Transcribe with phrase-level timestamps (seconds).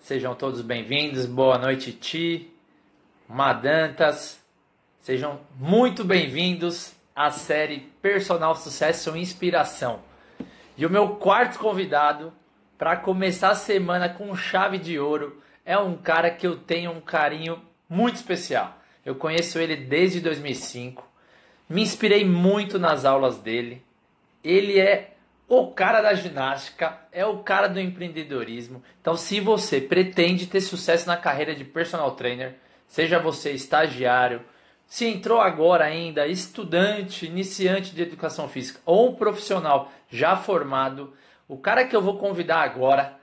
[0.00, 1.26] Sejam todos bem-vindos.
[1.26, 2.50] Boa noite, Ti,
[3.28, 4.40] Madantas.
[4.98, 10.00] Sejam muito bem-vindos à série Personal Sucesso e Inspiração.
[10.76, 12.32] E o meu quarto convidado
[12.78, 17.00] para começar a semana com chave de ouro é um cara que eu tenho um
[17.00, 18.78] carinho muito especial.
[19.04, 21.06] Eu conheço ele desde 2005.
[21.68, 23.84] Me inspirei muito nas aulas dele.
[24.42, 25.14] Ele é
[25.50, 28.84] o cara da ginástica, é o cara do empreendedorismo.
[29.00, 32.54] Então, se você pretende ter sucesso na carreira de personal trainer,
[32.86, 34.42] seja você estagiário,
[34.86, 41.12] se entrou agora ainda, estudante, iniciante de educação física ou um profissional já formado,
[41.48, 43.18] o cara que eu vou convidar agora,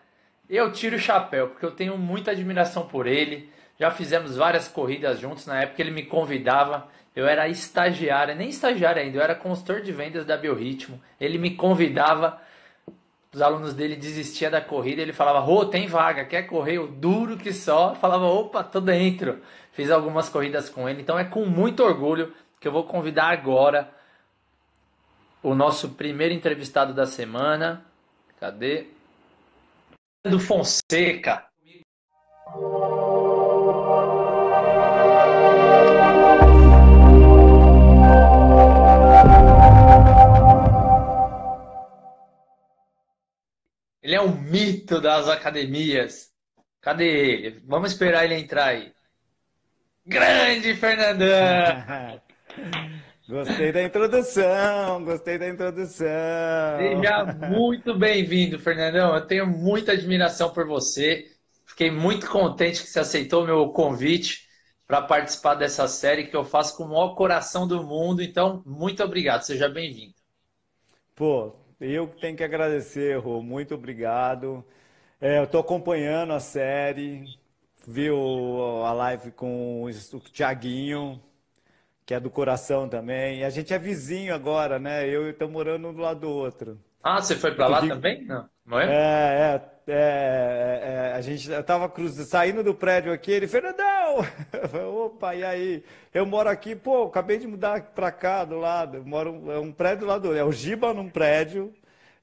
[0.50, 3.50] eu tiro o chapéu, porque eu tenho muita admiração por ele.
[3.80, 5.46] Já fizemos várias corridas juntos.
[5.46, 6.90] Na época ele me convidava.
[7.18, 11.02] Eu era estagiário, nem estagiário ainda, eu era consultor de vendas da Biorritmo.
[11.20, 12.40] Ele me convidava,
[13.34, 16.78] os alunos dele desistiam da corrida, ele falava, Rô, tem vaga, quer correr?
[16.78, 17.90] O duro que só.
[17.90, 19.42] Eu falava, opa, tô dentro.
[19.72, 23.90] Fiz algumas corridas com ele, então é com muito orgulho que eu vou convidar agora
[25.42, 27.84] o nosso primeiro entrevistado da semana.
[28.40, 28.90] Cadê?
[30.24, 31.48] Do Fonseca.
[44.08, 46.32] Ele é um mito das academias.
[46.80, 47.62] Cadê ele?
[47.68, 48.94] Vamos esperar ele entrar aí.
[50.06, 52.22] Grande Fernandão!
[53.28, 56.08] Gostei da introdução, gostei da introdução.
[56.78, 59.14] Seja muito bem-vindo, Fernandão.
[59.14, 61.26] Eu tenho muita admiração por você.
[61.66, 64.48] Fiquei muito contente que você aceitou o meu convite
[64.88, 68.24] para participar dessa série que eu faço com o maior coração do mundo.
[68.24, 69.42] Então, muito obrigado.
[69.42, 70.16] Seja bem-vindo.
[71.14, 73.42] Pô, eu tenho que agradecer, Rô.
[73.42, 74.64] Muito obrigado.
[75.22, 77.26] É, eu estou acompanhando a série,
[77.88, 78.18] viu
[78.86, 79.92] a live com o
[80.32, 81.22] Tiaguinho,
[82.06, 83.40] que é do coração também.
[83.42, 85.08] E a gente é vizinho agora, né?
[85.10, 86.80] Eu estou morando um do lado do outro.
[87.04, 88.26] Ah, você foi para lá também?
[88.26, 88.86] Não, não é?
[88.86, 91.92] É, é, é, é, a gente estava
[92.26, 94.26] saindo do prédio aqui, ele, Fernandão!
[95.06, 95.84] Opa, e aí?
[96.14, 98.98] Eu moro aqui, pô, acabei de mudar para cá, do lado.
[98.98, 101.74] Eu moro, é um prédio do lado, é o Giba num prédio,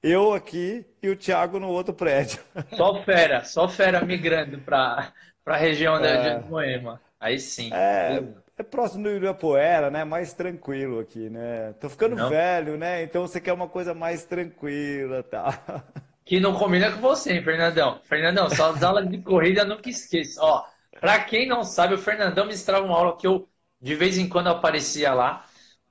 [0.03, 2.39] eu aqui e o Thiago no outro prédio.
[2.77, 5.13] Só fera, só fera migrando para
[5.47, 6.39] a região é.
[6.39, 7.01] de Moema.
[7.19, 7.71] Aí sim.
[7.73, 8.23] É,
[8.57, 10.05] é próximo do Ibirapuera, né?
[10.05, 11.73] Mais tranquilo aqui, né?
[11.81, 12.29] Tô ficando não.
[12.29, 13.03] velho, né?
[13.03, 15.85] Então você quer uma coisa mais tranquila, tá?
[16.25, 18.01] Que não combina com você, hein, Fernandão?
[18.05, 20.41] Fernandão, só as aulas de corrida nunca esqueça.
[20.43, 20.65] Ó,
[21.01, 23.49] pra quem não sabe, o Fernandão me estrava uma aula que eu
[23.81, 25.45] de vez em quando aparecia lá.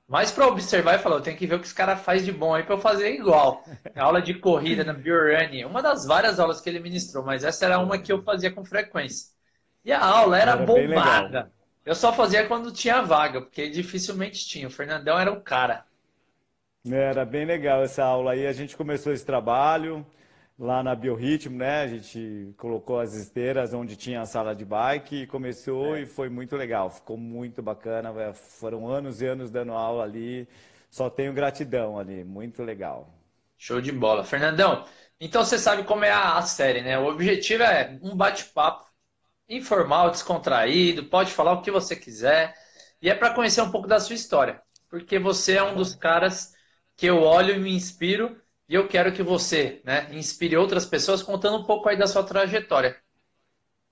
[0.06, 2.32] Mas para observar e falar, eu tenho que ver o que os caras faz de
[2.32, 3.64] bom aí para eu fazer igual.
[3.94, 7.64] A aula de corrida na Biorunning, uma das várias aulas que ele ministrou, mas essa
[7.64, 9.32] era uma que eu fazia com frequência.
[9.84, 11.52] E a aula era, era bombada.
[11.84, 14.68] Eu só fazia quando tinha vaga, porque dificilmente tinha.
[14.68, 15.84] O Fernandão era o cara.
[16.90, 18.46] Era bem legal essa aula aí.
[18.46, 20.04] A gente começou esse trabalho
[20.58, 21.82] lá na Biorritmo, né?
[21.82, 26.02] A gente colocou as esteiras onde tinha a sala de bike e começou é.
[26.02, 26.88] e foi muito legal.
[26.90, 28.32] Ficou muito bacana.
[28.32, 30.48] Foram anos e anos dando aula ali.
[30.90, 32.24] Só tenho gratidão ali.
[32.24, 33.12] Muito legal.
[33.58, 34.24] Show de bola.
[34.24, 34.84] Fernandão,
[35.20, 36.98] então você sabe como é a, série, né?
[36.98, 38.86] O objetivo é um bate-papo
[39.48, 42.54] informal, descontraído, pode falar o que você quiser.
[43.00, 44.62] E é para conhecer um pouco da sua história.
[44.88, 46.54] Porque você é um dos caras
[46.96, 51.22] que eu olho e me inspiro e eu quero que você né, inspire outras pessoas
[51.22, 52.96] contando um pouco aí da sua trajetória.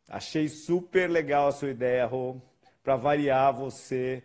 [0.09, 2.41] Achei super legal a sua ideia, Rô.
[2.83, 4.23] Para variar você,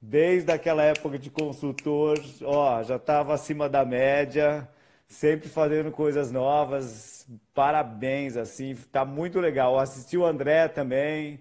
[0.00, 4.68] desde aquela época de consultor, ó, já estava acima da média,
[5.08, 7.26] sempre fazendo coisas novas.
[7.54, 9.78] Parabéns, assim, tá muito legal.
[9.78, 11.40] assisti o André também,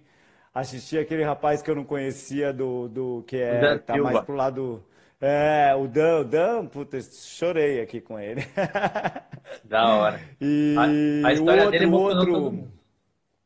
[0.53, 4.83] assisti aquele rapaz que eu não conhecia do, do que é tá mais pro lado
[5.21, 8.45] é, o Dan, o Dan, puta, chorei aqui com ele.
[9.63, 10.19] Da hora.
[10.41, 10.75] E
[11.23, 12.67] a, a história o outro, dele outro,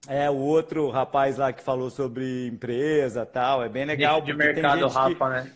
[0.08, 4.22] é, o outro rapaz lá que falou sobre empresa tal, é bem legal.
[4.22, 5.52] De mercado, Rafa, que, né?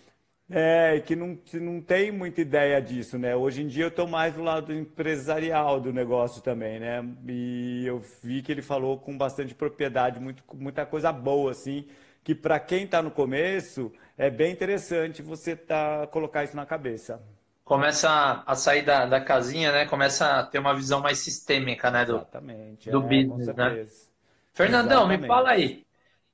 [0.50, 3.36] É, que não, que não tem muita ideia disso, né?
[3.36, 7.04] Hoje em dia eu estou mais do lado empresarial do negócio também, né?
[7.28, 11.88] E eu vi que ele falou com bastante propriedade, muito, muita coisa boa, assim,
[12.24, 17.22] que para quem está no começo é bem interessante você tá, colocar isso na cabeça.
[17.64, 19.86] Começa a sair da, da casinha, né?
[19.86, 22.06] Começa a ter uma visão mais sistêmica, né?
[22.06, 22.92] Do, Exatamente.
[22.92, 23.88] Do é, business, né?
[24.54, 25.22] Fernandão, Exatamente.
[25.22, 25.86] me fala aí.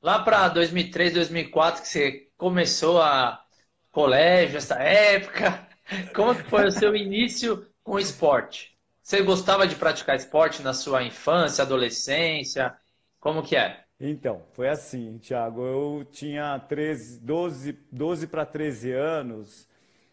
[0.02, 3.46] Lá para 2003, 2004, que você começou a
[3.92, 5.68] colégio, essa época,
[6.14, 8.78] como que foi o seu início com esporte?
[9.02, 12.76] Você gostava de praticar esporte na sua infância, adolescência?
[13.20, 13.84] Como que é?
[14.00, 15.62] Então, foi assim, Thiago.
[15.62, 19.68] Eu tinha 13, 12, 12 para 13 anos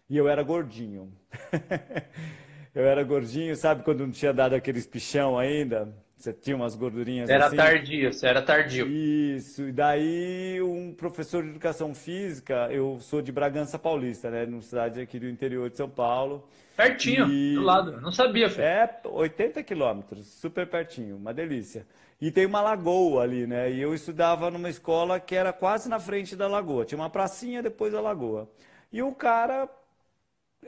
[0.09, 1.13] e eu era gordinho.
[2.75, 5.95] eu era gordinho, sabe quando não tinha dado aquele espichão ainda?
[6.17, 7.57] Você tinha umas gordurinhas Era assim?
[7.57, 8.87] tardio, você era tardio.
[8.89, 14.63] Isso, e daí um professor de educação física, eu sou de Bragança Paulista, né, numa
[14.63, 16.49] cidade aqui do interior de São Paulo.
[16.75, 18.01] Pertinho, E do lado.
[18.01, 18.63] Não sabia, Fê.
[18.63, 21.87] é 80 quilômetros, super pertinho, uma delícia.
[22.19, 23.71] E tem uma lagoa ali, né?
[23.71, 26.87] E eu estudava numa escola que era quase na frente da lagoa.
[26.87, 28.49] Tinha uma pracinha depois da lagoa.
[28.91, 29.69] E o cara,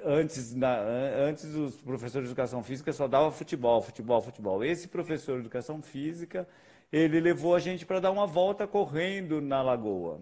[0.05, 4.64] antes, na- an- antes os professores de educação física só dava futebol, futebol, futebol.
[4.64, 6.49] Esse professor de educação física,
[6.93, 10.20] ele levou a gente para dar uma volta correndo na lagoa.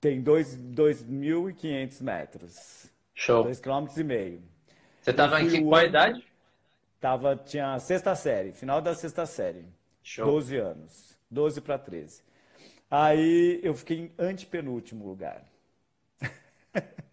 [0.00, 3.44] Tem dois- 2.500 metros, Show.
[3.44, 3.98] 2,5 quilômetros.
[3.98, 4.42] e meio.
[5.00, 6.24] Você tava em que, qual idade?
[7.00, 9.64] Tava, tinha a sexta série, final da sexta série.
[10.02, 10.26] Show.
[10.26, 11.18] 12 anos.
[11.30, 12.22] 12 para 13.
[12.90, 15.44] Aí eu fiquei em antepenúltimo lugar.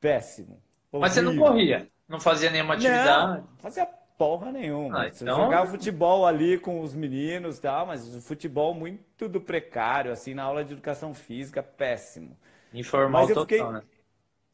[0.00, 0.62] Péssimo.
[0.92, 1.46] Mas você não Horrível.
[1.46, 3.42] corria, não fazia nenhuma atividade.
[3.42, 3.86] Não, fazia
[4.18, 5.06] porra nenhuma.
[5.06, 9.28] Ah, Você então- jogava futebol ali com os meninos e tal, mas o futebol muito
[9.28, 12.36] do precário, assim, na aula de educação física, péssimo.
[12.72, 13.82] Informal Mas eu total, fiquei, né?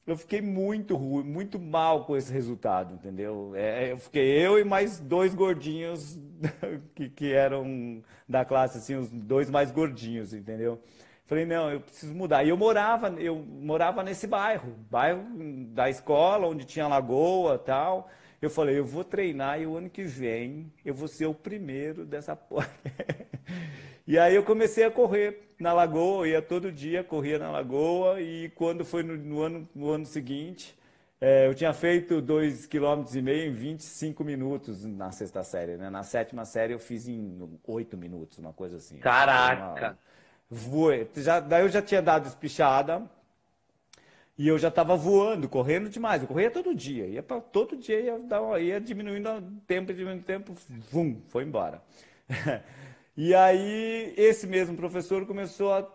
[0.06, 3.52] eu fiquei muito ruim, muito mal com esse resultado, entendeu?
[3.56, 6.16] É, eu fiquei eu e mais dois gordinhos
[6.94, 10.80] que, que eram da classe, assim, os dois mais gordinhos, entendeu?
[11.26, 12.44] Falei, não, eu preciso mudar.
[12.44, 15.24] E eu morava, eu morava nesse bairro, bairro
[15.74, 18.08] da escola, onde tinha lagoa e tal.
[18.40, 22.04] Eu falei, eu vou treinar e o ano que vem eu vou ser o primeiro
[22.04, 22.70] dessa porra.
[24.06, 28.50] E aí eu comecei a correr na lagoa, ia todo dia, corria na lagoa, e
[28.50, 30.76] quando foi no, no ano, no ano seguinte,
[31.20, 33.16] eh, eu tinha feito 2,5 km
[33.48, 35.90] em 25 minutos na sexta série, né?
[35.90, 38.98] Na sétima série eu fiz em 8 minutos, uma coisa assim.
[38.98, 39.88] Caraca.
[39.88, 39.98] Uma-
[40.50, 41.08] Voei.
[41.16, 43.08] Já, daí eu já tinha dado espichada,
[44.38, 46.22] e eu já estava voando, correndo demais.
[46.22, 50.20] Eu corria todo dia, ia pra, todo dia ia, dar ia diminuindo o tempo, diminuindo
[50.22, 50.52] o tempo,
[50.90, 51.82] vum, foi embora.
[53.18, 55.88] E aí esse mesmo professor começou a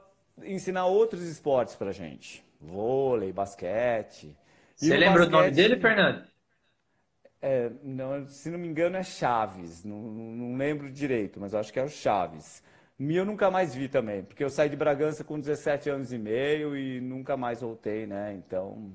[0.43, 4.35] ensinar outros esportes pra gente, vôlei, basquete.
[4.81, 6.27] E Você no lembra o nome basquete, dele, Fernando?
[7.41, 11.79] é, não, se não me engano é Chaves, não, não lembro direito, mas acho que
[11.79, 12.63] é o Chaves.
[13.09, 16.77] Eu nunca mais vi também, porque eu saí de Bragança com 17 anos e meio
[16.77, 18.33] e nunca mais voltei, né?
[18.33, 18.91] Então,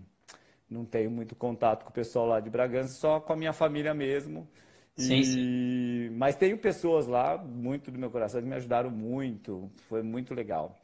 [0.71, 3.93] não tenho muito contato com o pessoal lá de Bragança, só com a minha família
[3.95, 4.49] mesmo.
[4.97, 6.11] Sim, E...
[6.13, 10.77] Mas tenho pessoas lá, muito do meu coração, que me ajudaram muito, foi muito legal.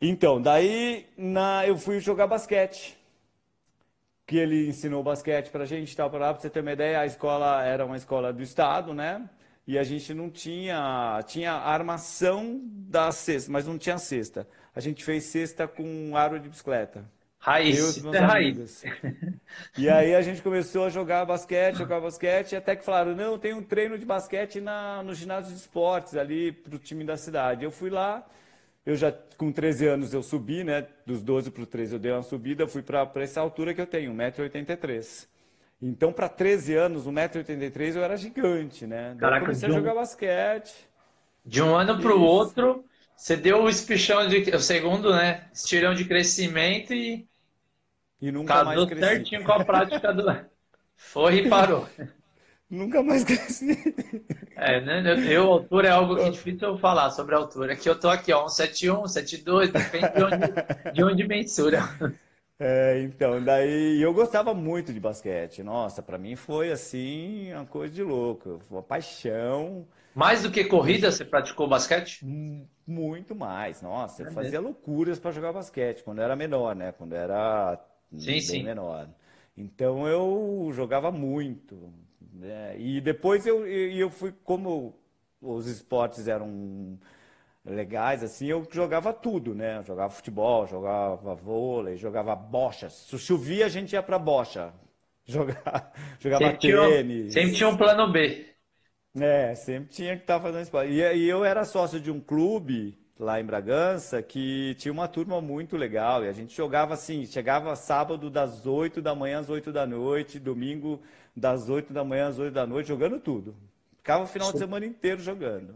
[0.00, 1.66] Então, daí na...
[1.66, 2.96] eu fui jogar basquete
[4.26, 7.06] que ele ensinou basquete pra gente, tal, pra lá, pra você ter uma ideia, a
[7.06, 9.28] escola era uma escola do estado, né?
[9.66, 14.46] E a gente não tinha, tinha armação da cesta, mas não tinha cesta.
[14.74, 17.10] A gente fez cesta com aro de bicicleta.
[17.38, 18.46] Raiz, Eu e é raiz.
[18.56, 18.82] amigos.
[19.76, 23.54] E aí a gente começou a jogar basquete, jogar basquete, até que falaram, não, tem
[23.54, 27.64] um treino de basquete na, no ginásio de esportes ali pro time da cidade.
[27.64, 28.26] Eu fui lá,
[28.84, 30.86] eu já com 13 anos eu subi, né?
[31.04, 34.12] Dos 12 para 13 eu dei uma subida, fui para essa altura que eu tenho,
[34.12, 35.26] 1,83m.
[35.80, 39.14] Então, para 13 anos, 1,83m eu era gigante, né?
[39.14, 40.74] Daí eu Caraca, comecei de a um- jogar basquete.
[41.44, 42.84] De um ano para o outro,
[43.16, 45.48] você deu o espichão de, o segundo, né?
[45.52, 47.26] Estirão de crescimento e
[48.20, 49.26] E nunca mais cresci.
[49.26, 50.24] certinho com a prática do.
[50.96, 51.88] Foi e parou.
[52.70, 53.76] Nunca mais cresci.
[54.54, 55.02] É, né?
[55.12, 57.74] Eu, eu, altura é algo que é difícil eu falar sobre a altura.
[57.74, 60.58] Aqui eu tô aqui, ó, 171, 172, depende de onde,
[60.90, 61.94] de onde mensura.
[62.58, 65.62] É, então, daí eu gostava muito de basquete.
[65.62, 71.12] Nossa, para mim foi assim uma coisa de louco, uma paixão, Mais do que corrida,
[71.12, 72.20] você praticou basquete?
[72.20, 73.82] mu- muito mais.
[73.82, 76.92] Nossa, eu É fazia loucuras para jogar basquete quando eu era menor, né?
[76.92, 77.78] Quando eu era
[78.18, 78.62] Sim, bem sim.
[78.62, 79.08] menor.
[79.56, 81.92] Então eu jogava muito,
[82.32, 82.78] né?
[82.78, 84.94] E depois eu, eu eu fui como
[85.40, 86.98] os esportes eram
[87.66, 89.78] legais, assim, eu jogava tudo, né?
[89.78, 92.88] Eu jogava futebol, jogava vôlei, jogava bocha.
[92.90, 94.72] Se chovia, a gente ia pra bocha.
[95.28, 97.32] Jogar, jogava Sempre tinha, um- tênis.
[97.32, 98.54] sempre tinha um plano B.
[99.18, 100.92] É, sempre tinha que estar fazendo esporte.
[100.92, 105.40] E, e eu era sócio de um clube lá em Bragança que tinha uma turma
[105.40, 106.22] muito legal.
[106.24, 110.38] E a gente jogava assim, chegava sábado das 8 da manhã às 8 da noite,
[110.38, 111.00] domingo
[111.34, 113.56] das 8 da manhã às 8 da noite, jogando tudo.
[113.98, 115.74] Ficava o final de semana inteiro jogando.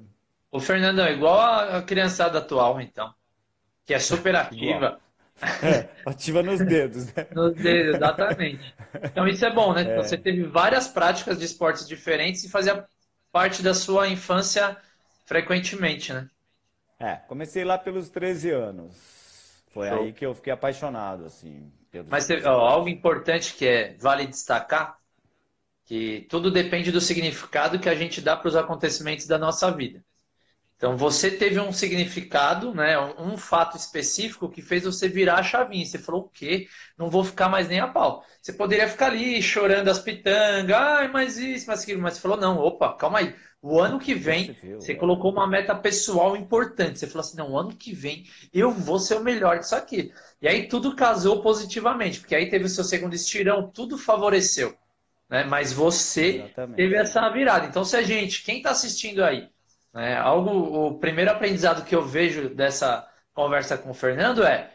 [0.50, 3.14] O Fernandão, igual a criançada atual, então.
[3.86, 5.00] Que é super ativa.
[5.62, 7.26] É, ativa nos dedos, né?
[7.32, 8.74] Nos dedos, exatamente.
[9.04, 9.82] Então isso é bom, né?
[9.82, 12.86] Então, Você teve várias práticas de esportes diferentes e fazia
[13.32, 14.76] parte da sua infância
[15.24, 16.28] frequentemente, né?
[16.98, 19.62] É, comecei lá pelos 13 anos.
[19.72, 20.02] Foi Show.
[20.02, 21.72] aí que eu fiquei apaixonado, assim.
[22.08, 24.98] Mas ó, algo importante que é vale destacar
[25.84, 30.04] que tudo depende do significado que a gente dá para os acontecimentos da nossa vida.
[30.80, 35.84] Então você teve um significado, né, um, fato específico que fez você virar a chavinha.
[35.84, 36.68] Você falou o quê?
[36.96, 38.24] Não vou ficar mais nem a pau.
[38.40, 42.38] Você poderia ficar ali chorando as pitangas, ai, mas isso, mas aquilo, mas você falou
[42.38, 43.36] não, opa, calma aí.
[43.60, 46.98] O ano que vem, você, viu, você colocou uma meta pessoal importante.
[46.98, 50.10] Você falou assim, não, o ano que vem eu vou ser o melhor disso aqui.
[50.40, 54.74] E aí tudo casou positivamente, porque aí teve o seu segundo estirão, tudo favoreceu.
[55.28, 55.44] Né?
[55.44, 56.76] Mas você Exatamente.
[56.76, 57.66] teve essa virada.
[57.66, 59.46] Então, se a gente, quem está assistindo aí,
[59.92, 60.50] né, algo,
[60.88, 64.72] o primeiro aprendizado que eu vejo dessa conversa com o Fernando é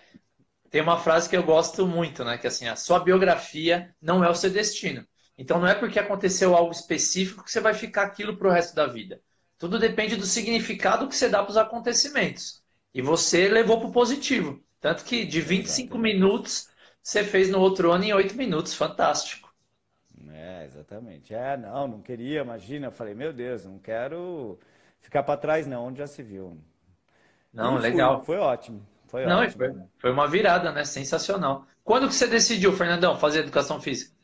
[0.69, 2.37] tem uma frase que eu gosto muito, né?
[2.37, 5.07] Que assim, a sua biografia não é o seu destino.
[5.37, 8.75] Então não é porque aconteceu algo específico que você vai ficar aquilo para o resto
[8.75, 9.21] da vida.
[9.57, 12.61] Tudo depende do significado que você dá para os acontecimentos.
[12.93, 14.61] E você levou para o positivo.
[14.81, 16.13] Tanto que de 25 exatamente.
[16.13, 16.69] minutos,
[17.01, 18.73] você fez no outro ano em 8 minutos.
[18.73, 19.53] Fantástico.
[20.29, 21.33] É, exatamente.
[21.33, 22.87] É, não, não queria, imagina.
[22.87, 24.59] Eu falei, meu Deus, não quero
[25.05, 26.57] ficar para trás, não, onde já se viu.
[27.53, 28.23] Não, legal.
[28.23, 28.85] Foi ótimo.
[29.07, 29.57] Foi não, ótimo.
[29.57, 30.83] Foi, foi uma virada, né?
[30.83, 31.65] Sensacional.
[31.83, 34.15] Quando que você decidiu, Fernandão, fazer educação física?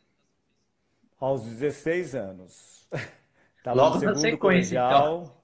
[1.22, 2.88] aos 16 anos.
[3.64, 5.22] Tava Logo no na sequência, colegial.
[5.24, 5.42] Então.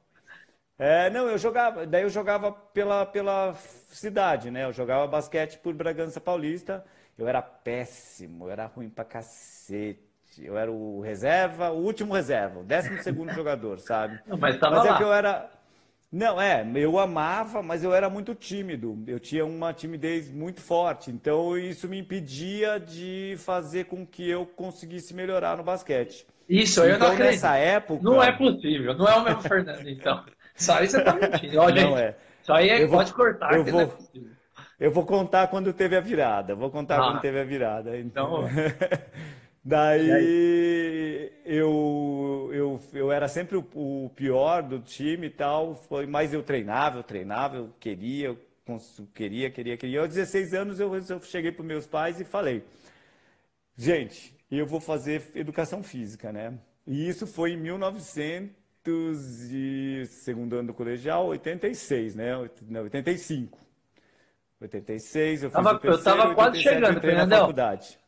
[0.80, 4.66] É, não, eu jogava, daí eu jogava pela, pela cidade, né?
[4.66, 6.84] Eu jogava basquete por Bragança Paulista.
[7.18, 10.07] Eu era péssimo, eu era ruim pra cacete.
[10.44, 14.20] Eu era o reserva, o último reserva, o décimo segundo jogador, sabe?
[14.28, 15.50] Não, mas tava mas é que eu era,
[16.12, 18.98] não, é, eu amava, mas eu era muito tímido.
[19.06, 21.12] Eu tinha uma timidez muito forte.
[21.12, 26.26] Então isso me impedia de fazer com que eu conseguisse melhorar no basquete.
[26.48, 27.34] Isso, eu então, não acredito.
[27.34, 28.02] nessa época.
[28.02, 30.24] Não é possível, não é o mesmo Fernando, então.
[30.56, 31.60] Isso aí você tá mentindo.
[31.60, 32.16] Olha, não é.
[32.42, 33.90] Isso aí é, vou, pode cortar, eu vou, é
[34.80, 36.56] Eu vou contar quando teve a virada.
[36.56, 37.98] Vou contar ah, quando teve a virada.
[37.98, 38.48] Então.
[38.48, 39.28] então...
[39.68, 46.34] Daí eu, eu, eu era sempre o, o, pior do time e tal, foi, mas
[46.34, 48.40] eu treinava, eu treinava, eu queria, eu
[49.14, 50.00] queria, queria, queria.
[50.00, 52.64] Aos 16 anos eu, eu cheguei para meus pais e falei,
[53.76, 56.58] gente, eu vou fazer educação física, né?
[56.86, 58.56] E isso foi em 1900
[59.52, 62.38] e segundo ano do colegial, 86, né?
[62.38, 63.67] 85.
[64.60, 67.54] 86, eu fiz tava, o terceiro, Eu tava quase 87, chegando, Fernandão.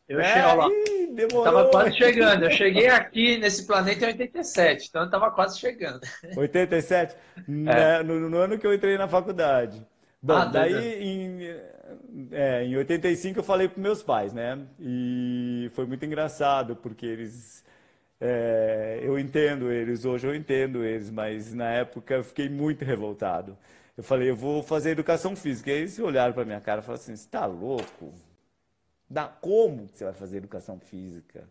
[0.08, 0.68] Eu é, cheguei lá.
[1.14, 1.44] Demorou.
[1.44, 2.44] Tava quase chegando.
[2.44, 6.00] Eu cheguei aqui nesse planeta em 87, então eu tava quase chegando.
[6.36, 7.16] 87?
[7.66, 8.02] É.
[8.02, 9.84] No, no, ano que eu entrei na faculdade.
[10.22, 11.40] Bom, ah, daí em,
[12.30, 14.58] é, em 85 eu falei para meus pais, né?
[14.78, 17.64] E foi muito engraçado, porque eles.
[18.20, 23.56] É, eu entendo eles, hoje eu entendo eles, mas na época eu fiquei muito revoltado.
[24.00, 25.70] Eu falei, eu vou fazer educação física.
[25.70, 28.14] E eles olharam para minha cara e falaram assim: você está louco?
[29.10, 31.46] Da, como você vai fazer educação física?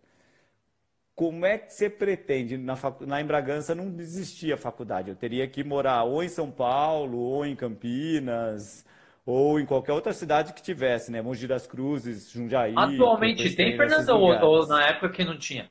[1.14, 2.58] Como é que você pretende?
[2.58, 5.12] Na, facu, na em Bragança não existia faculdade.
[5.12, 8.84] Eu teria que morar ou em São Paulo, ou em Campinas,
[9.24, 11.22] ou em qualquer outra cidade que tivesse, né?
[11.22, 12.74] Mogi das Cruzes, Jundiaí.
[12.76, 15.70] Atualmente tem, Fernandão, ou, ou na época que não tinha?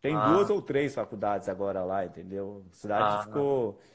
[0.00, 0.28] Tem ah.
[0.28, 2.64] duas ou três faculdades agora lá, entendeu?
[2.70, 3.93] A cidade ah, ficou não.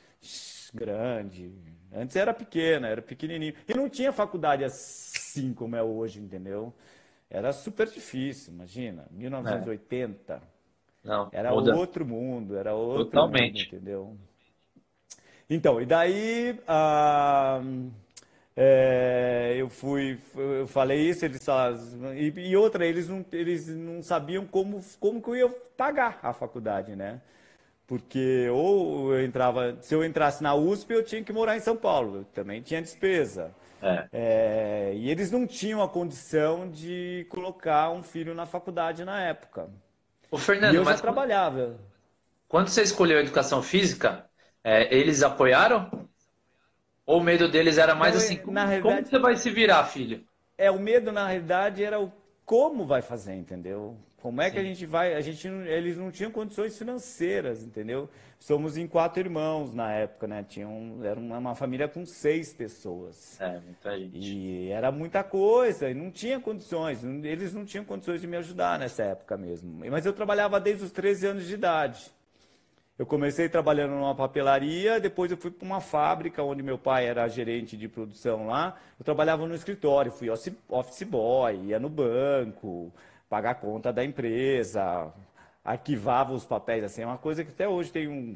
[0.73, 1.51] Grande.
[1.93, 3.53] Antes era pequena, era pequenininho.
[3.67, 6.73] E não tinha faculdade assim como é hoje, entendeu?
[7.29, 9.05] Era super difícil, imagina.
[9.11, 10.33] 1980.
[10.33, 10.39] É.
[11.03, 11.75] Não, era muda.
[11.75, 13.65] outro mundo, era outro Totalmente.
[13.65, 14.17] mundo, entendeu?
[15.49, 17.61] Então, e daí ah,
[18.55, 21.45] é, eu fui, eu falei isso, eles
[22.15, 26.33] e, e outra, eles não, eles não sabiam como, como que eu ia pagar a
[26.33, 27.21] faculdade, né?
[27.89, 31.75] Porque ou eu entrava, se eu entrasse na USP, eu tinha que morar em São
[31.75, 33.51] Paulo, eu também tinha despesa.
[33.81, 34.07] É.
[34.13, 39.71] É, e eles não tinham a condição de colocar um filho na faculdade na época.
[40.29, 41.79] O Fernando, e eu já mas trabalhava.
[42.47, 44.23] Quando você escolheu a educação física,
[44.63, 45.89] é, eles apoiaram?
[47.07, 50.23] Ou o medo deles era mais assim, como, realidade, como você vai se virar, filho?
[50.55, 52.13] É, o medo na realidade era o
[52.49, 53.95] como vai fazer, entendeu?
[54.23, 54.53] Como é Sim.
[54.53, 55.13] que a gente vai?
[55.13, 58.09] A gente, eles não tinham condições financeiras, entendeu?
[58.39, 60.43] Somos em quatro irmãos na época, né?
[60.49, 63.39] Tinham, era uma, uma família com seis pessoas.
[63.39, 64.17] É, muita gente.
[64.17, 67.03] E era muita coisa, e não tinha condições.
[67.03, 69.85] Eles não tinham condições de me ajudar nessa época mesmo.
[69.87, 72.11] Mas eu trabalhava desde os 13 anos de idade.
[72.99, 77.29] Eu comecei trabalhando numa papelaria, depois eu fui para uma fábrica onde meu pai era
[77.29, 78.77] gerente de produção lá.
[78.99, 82.91] Eu trabalhava no escritório, fui office boy, ia no banco,
[83.29, 85.13] pagar a conta da empresa,
[85.63, 88.35] arquivava os papéis, assim, é uma coisa que até hoje tem um,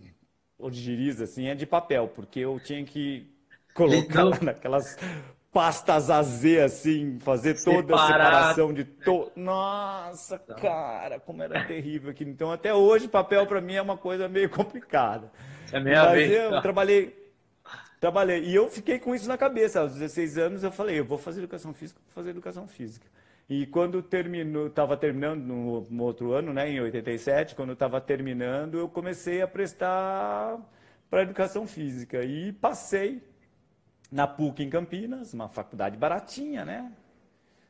[0.71, 3.27] giriza, assim, é de papel, porque eu tinha que
[3.73, 4.97] colocar naquelas
[5.53, 9.31] pastas AZ, assim, fazer toda a separação de to...
[9.35, 10.57] Nossa, então.
[10.57, 12.23] cara, como era terrível aqui.
[12.23, 15.31] Então, até hoje, papel para mim é uma coisa meio complicada.
[15.71, 16.61] É meio Mas eu tá?
[16.61, 17.31] trabalhei,
[17.99, 18.43] trabalhei.
[18.45, 19.79] E eu fiquei com isso na cabeça.
[19.79, 23.05] Aos 16 anos, eu falei, eu vou fazer educação física, vou fazer educação física.
[23.47, 28.79] E quando terminou, estava terminando no, no, outro ano, né, em 87, quando estava terminando,
[28.79, 30.57] eu comecei a prestar
[31.09, 33.21] para educação física e passei
[34.13, 36.91] na PUC em Campinas, uma faculdade baratinha, né?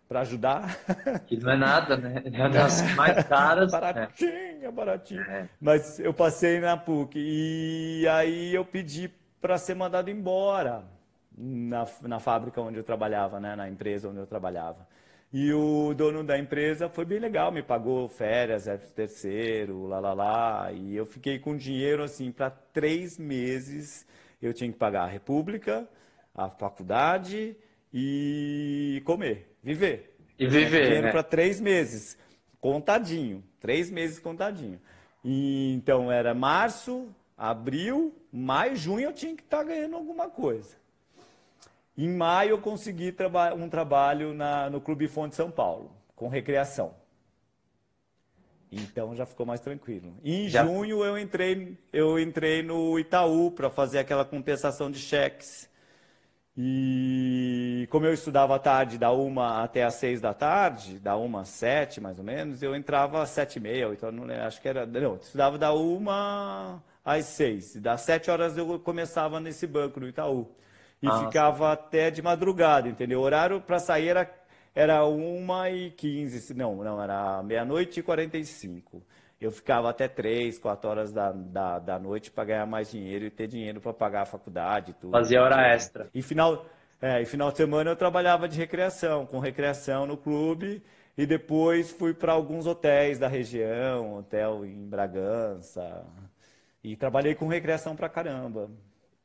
[0.09, 0.77] Para ajudar.
[1.25, 2.21] Que não é nada, né?
[2.25, 3.71] É das mais caras.
[3.71, 4.71] baratinha, é.
[4.71, 5.21] baratinha.
[5.21, 5.47] É.
[5.59, 9.09] Mas eu passei na PUC e aí eu pedi
[9.39, 10.83] para ser mandado embora
[11.37, 13.55] na, na fábrica onde eu trabalhava, né?
[13.55, 14.85] Na empresa onde eu trabalhava.
[15.31, 20.71] E o dono da empresa foi bem legal, me pagou férias, terceiro, lá, lá, lá.
[20.73, 24.05] E eu fiquei com dinheiro, assim, para três meses.
[24.41, 25.87] Eu tinha que pagar a República,
[26.33, 27.55] a faculdade
[27.93, 30.17] e comer, viver.
[30.37, 31.11] E viver, dinheiro né?
[31.11, 32.17] para três meses,
[32.59, 34.81] contadinho, três meses contadinho.
[35.23, 40.75] E, então era março, abril, maio, junho eu tinha que estar tá ganhando alguma coisa.
[41.95, 46.95] Em maio eu consegui traba um trabalho na, no Clube Fonte São Paulo, com recreação.
[48.71, 50.11] Então já ficou mais tranquilo.
[50.23, 50.65] Em já.
[50.65, 55.69] junho eu entrei, eu entrei no Itaú para fazer aquela compensação de cheques.
[56.55, 61.41] E como eu estudava à tarde, da uma até às seis da tarde, da uma
[61.41, 64.67] às sete mais ou menos, eu entrava às sete e meia, então não acho que
[64.67, 64.85] era.
[64.85, 67.75] Não, estudava da uma às seis.
[67.77, 70.47] Das sete horas eu começava nesse banco no Itaú.
[71.01, 71.73] E ah, ficava sim.
[71.73, 73.19] até de madrugada, entendeu?
[73.19, 74.31] O horário para sair era,
[74.75, 79.03] era uma e quinze, não, não, era meia-noite e quarenta e cinco
[79.45, 83.29] eu ficava até três, quatro horas da, da, da noite para ganhar mais dinheiro e
[83.31, 84.93] ter dinheiro para pagar a faculdade.
[84.93, 86.09] Tudo, Fazia hora extra.
[86.13, 86.65] E final,
[87.01, 90.81] é, e final de semana eu trabalhava de recreação, com recreação no clube.
[91.17, 96.05] E depois fui para alguns hotéis da região, hotel em Bragança.
[96.83, 98.69] E trabalhei com recreação pra caramba.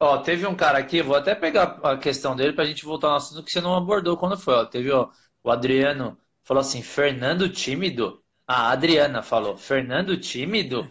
[0.00, 3.08] Ó, teve um cara aqui, vou até pegar a questão dele para a gente voltar
[3.08, 4.54] no assunto que você não abordou quando foi.
[4.54, 5.10] Ó, teve ó,
[5.42, 8.22] o Adriano, falou assim: Fernando tímido?
[8.48, 10.90] A Adriana falou, Fernando tímido?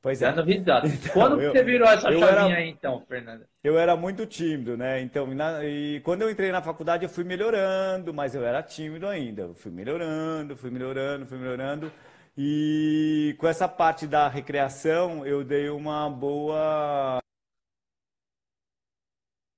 [0.00, 0.32] Pois é.
[0.32, 0.88] Dando risada.
[0.88, 3.44] Então, quando eu, você virou essa chavinha era, aí, então, Fernando?
[3.62, 5.02] Eu era muito tímido, né?
[5.02, 9.06] Então, na, e quando eu entrei na faculdade, eu fui melhorando, mas eu era tímido
[9.06, 9.42] ainda.
[9.42, 11.92] Eu fui melhorando, fui melhorando, fui melhorando.
[12.38, 17.18] E com essa parte da recreação, eu dei uma boa.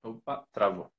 [0.02, 0.90] Opa, travou.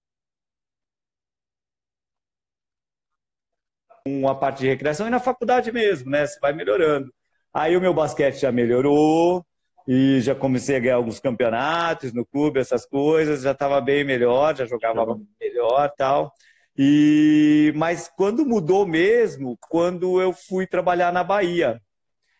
[4.17, 6.25] Uma parte de recreação e na faculdade mesmo, né?
[6.25, 7.13] Você vai melhorando.
[7.53, 9.45] Aí o meu basquete já melhorou
[9.87, 14.55] e já comecei a ganhar alguns campeonatos no clube, essas coisas, já estava bem melhor,
[14.55, 15.25] já jogava uhum.
[15.39, 16.31] melhor tal.
[16.77, 21.81] E mas quando mudou mesmo, quando eu fui trabalhar na Bahia.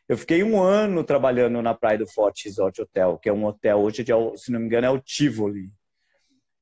[0.08, 3.77] Eu fiquei um ano trabalhando na Praia do Forte Resort Hotel, que é um hotel
[3.79, 4.03] hoje,
[4.38, 5.69] se não me engano, é o Tivoli.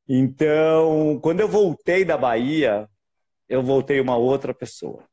[0.07, 2.89] Então, quando eu voltei da Bahia,
[3.49, 5.03] eu voltei uma outra pessoa.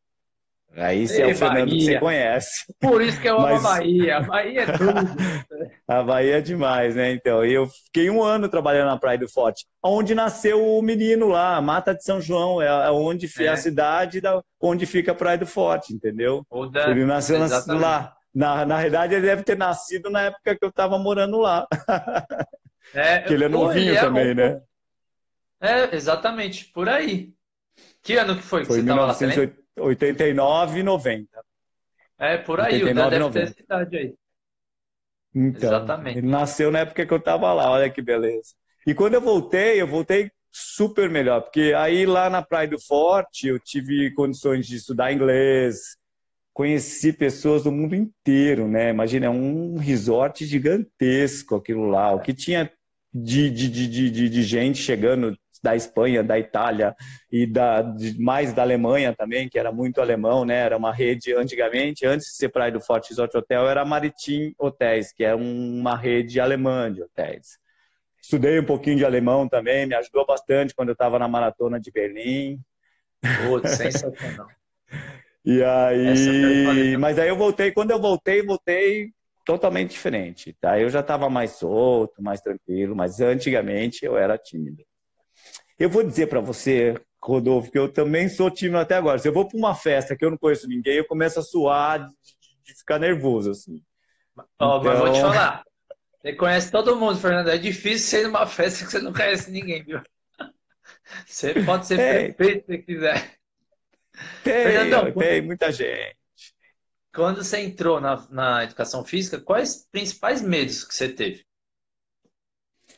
[0.77, 1.79] Aí você é o Fernando Bahia.
[1.79, 2.75] que você conhece.
[2.81, 3.65] Por isso que eu amo Mas...
[3.65, 4.17] a Bahia.
[4.17, 4.93] A Bahia é tudo.
[5.87, 7.13] a Bahia é demais, né?
[7.13, 11.61] Então, eu fiquei um ano trabalhando na Praia do Forte, onde nasceu o menino lá,
[11.61, 13.49] Mata de São João, é onde é.
[13.49, 16.45] a cidade da, onde fica a Praia do Forte, entendeu?
[16.73, 16.91] Da...
[16.91, 17.83] Ele nasceu Exatamente.
[17.83, 18.17] lá.
[18.35, 21.69] Na, na realidade, ele deve ter nascido na época que eu estava morando lá.
[22.93, 24.35] É, Porque ele é novinho ele é também, um...
[24.35, 24.61] né?
[25.61, 27.33] É, exatamente, por aí.
[28.05, 29.19] Que ano que foi que foi você estava lá?
[29.19, 31.45] 1989 e 90.
[32.19, 33.33] É, por aí, 89, o Dan deve 90.
[33.33, 34.15] ter essa idade aí.
[35.35, 36.19] Então, Exatamente.
[36.19, 38.55] ele nasceu na época que eu estava lá, olha que beleza.
[38.87, 43.49] E quando eu voltei, eu voltei super melhor, porque aí lá na Praia do Forte
[43.49, 45.97] eu tive condições de estudar inglês,
[46.53, 48.91] conheci pessoas do mundo inteiro, né?
[48.91, 52.71] Imagina, é um resort gigantesco aquilo lá, o que tinha
[53.13, 56.95] de, de, de, de, de gente chegando da Espanha, da Itália
[57.33, 60.57] e da, de, mais da Alemanha também, que era muito alemão, né?
[60.57, 65.11] Era uma rede antigamente, antes de ser Praia do Forte Resort Hotel, era Maritim Hotéis,
[65.11, 67.59] que é uma rede alemã de hotéis.
[68.23, 71.91] Estudei um pouquinho de alemão também, me ajudou bastante quando eu estava na maratona de
[71.91, 72.61] Berlim.
[73.49, 74.49] Putz, sensacional.
[75.43, 79.09] e aí, mas aí eu voltei, quando eu voltei, voltei
[79.47, 80.55] totalmente diferente.
[80.61, 80.79] Tá?
[80.79, 84.85] Eu já estava mais solto, mais tranquilo, mas antigamente eu era tímido.
[85.79, 89.19] Eu vou dizer para você, Rodolfo, que eu também sou tímido até agora.
[89.19, 92.01] Se eu vou para uma festa que eu não conheço ninguém, eu começo a suar
[92.01, 92.15] de,
[92.65, 93.83] de ficar nervoso, assim.
[94.37, 94.85] Oh, então...
[94.85, 95.65] Mas vou te então- falar.
[96.21, 97.51] Você conhece todo mundo, Fernando.
[97.51, 100.01] É difícil ser numa festa que você não conhece ninguém, viu?
[101.27, 102.33] Você pode ser Ei.
[102.33, 103.39] perfeito se quiser.
[104.43, 106.17] Tem, Fernandão, tem muita gente.
[107.15, 111.45] Quando você entrou na, na educação física, quais principais medos que você teve?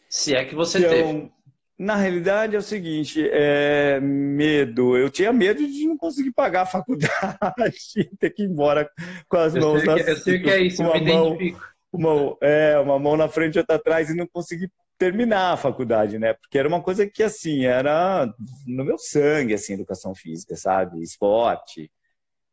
[0.09, 1.33] Se é que você então, teve.
[1.79, 4.97] Na realidade é o seguinte, é, medo.
[4.97, 7.13] Eu tinha medo de não conseguir pagar a faculdade,
[8.19, 8.91] ter que ir embora
[9.29, 11.27] com as eu mãos sei que, Eu sei que é isso, uma eu me mão,
[11.35, 11.61] identifico.
[11.93, 16.19] Uma, é, uma mão na frente e outra atrás e não conseguir terminar a faculdade,
[16.19, 16.33] né?
[16.33, 18.27] Porque era uma coisa que, assim, era
[18.67, 21.03] no meu sangue, assim, educação física, sabe?
[21.03, 21.91] Esporte.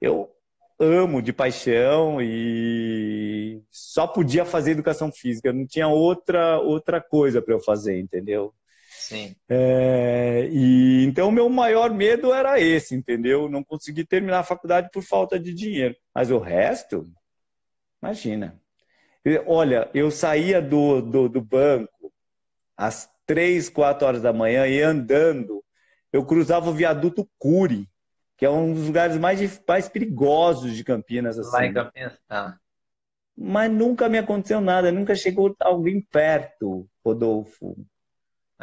[0.01, 0.29] Eu
[0.77, 7.53] amo de paixão e só podia fazer educação física, não tinha outra outra coisa para
[7.53, 8.53] eu fazer, entendeu?
[9.03, 9.35] Sim.
[9.49, 13.49] É, e então o meu maior medo era esse, entendeu?
[13.49, 15.93] Não conseguir terminar a faculdade por falta de dinheiro.
[16.15, 17.05] Mas o resto,
[18.01, 18.57] imagina.
[19.45, 22.13] Olha, eu saía do, do, do banco
[22.77, 25.61] às três, quatro horas da manhã e andando,
[26.11, 27.89] eu cruzava o viaduto Cury,
[28.37, 31.37] que é um dos lugares mais, mais perigosos de Campinas.
[31.37, 31.51] Assim.
[31.51, 32.57] Lá em Campinas, tá.
[33.35, 37.75] Mas nunca me aconteceu nada, nunca chegou alguém perto, Rodolfo.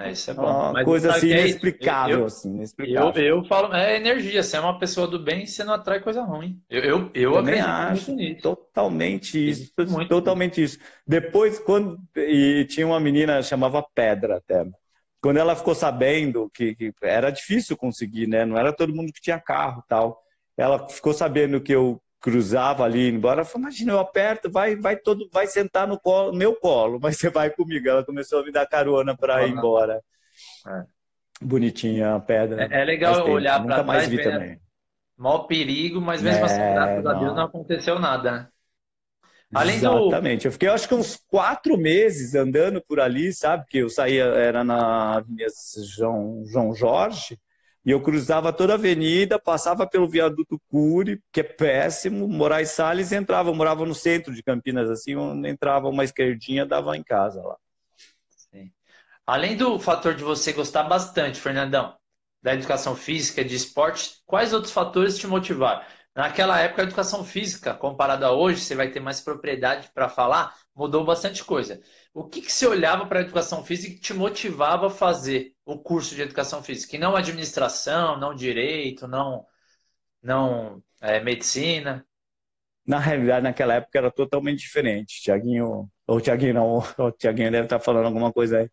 [0.01, 0.43] É, isso é bom.
[0.43, 3.23] Uma Mas coisa assim é inexplicável, eu, assim, inexplicável.
[3.23, 6.23] Eu, eu falo, é energia, você é uma pessoa do bem, você não atrai coisa
[6.23, 6.61] ruim.
[6.69, 8.43] Eu, eu, eu acredito acho nisso.
[8.43, 10.79] Totalmente isso, muito totalmente isso.
[11.07, 14.67] Depois, quando e tinha uma menina chamava Pedra até.
[15.23, 18.47] Quando ela ficou sabendo que, que era difícil conseguir, né?
[18.47, 20.23] Não era todo mundo que tinha carro, tal.
[20.57, 25.29] Ela ficou sabendo que eu cruzava ali, embora, falou, imagina, eu aperto, vai, vai todo,
[25.33, 27.89] vai sentar no colo, meu colo, mas você vai comigo.
[27.89, 30.03] Ela começou a me dar carona para ir embora.
[30.67, 30.85] É.
[31.41, 32.69] Bonitinha a pedra.
[32.71, 33.87] É, é legal olhar para trás.
[33.87, 34.61] mais vi também.
[35.17, 37.11] Maior perigo, mas mesmo assim, é, assim, graças não.
[37.11, 38.49] a Deus, não aconteceu nada, né?
[39.53, 40.43] Além Exatamente.
[40.43, 40.49] Do...
[40.49, 43.67] Eu fiquei, acho que uns quatro meses andando por ali, sabe?
[43.69, 45.51] Que eu saía, era na Avenida
[45.97, 47.39] João, João Jorge,
[47.85, 53.11] e eu cruzava toda a avenida, passava pelo viaduto Cury, que é péssimo, Moraes Salles,
[53.11, 53.49] entrava.
[53.49, 55.15] Eu morava no centro de Campinas, assim,
[55.47, 57.57] entrava uma esquerdinha, dava em casa lá.
[58.29, 58.71] Sim.
[59.27, 61.97] Além do fator de você gostar bastante, Fernandão,
[62.43, 65.83] da educação física, de esporte, quais outros fatores te motivaram?
[66.15, 70.55] Naquela época, a educação física, comparada a hoje, você vai ter mais propriedade para falar,
[70.75, 71.81] mudou bastante coisa.
[72.13, 75.79] O que, que você olhava para a educação física que te motivava a fazer o
[75.79, 76.91] curso de educação física?
[76.91, 79.47] Que não administração, não direito, não,
[80.23, 82.05] não é, medicina?
[82.87, 85.23] Na realidade, naquela época era totalmente diferente.
[85.23, 88.71] Tiaguinho, ou Tiaguinho não, o Tiaguinho deve estar falando alguma coisa aí.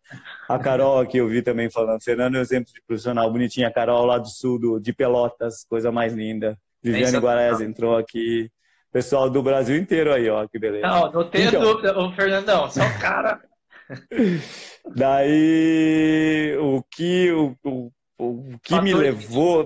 [0.48, 2.02] A Carol aqui eu vi também falando.
[2.02, 3.68] Fernando é um exemplo de profissional bonitinha.
[3.68, 6.58] A Carol lá do sul, do, de Pelotas, coisa mais linda.
[6.82, 8.50] Viviane Guarez entrou aqui.
[8.90, 10.86] Pessoal do Brasil inteiro aí, ó, que beleza.
[10.86, 13.40] Não, não tenho então, dúvida, o Fernandão, só o cara.
[14.94, 19.64] Daí, o que, o, o, o que me levou.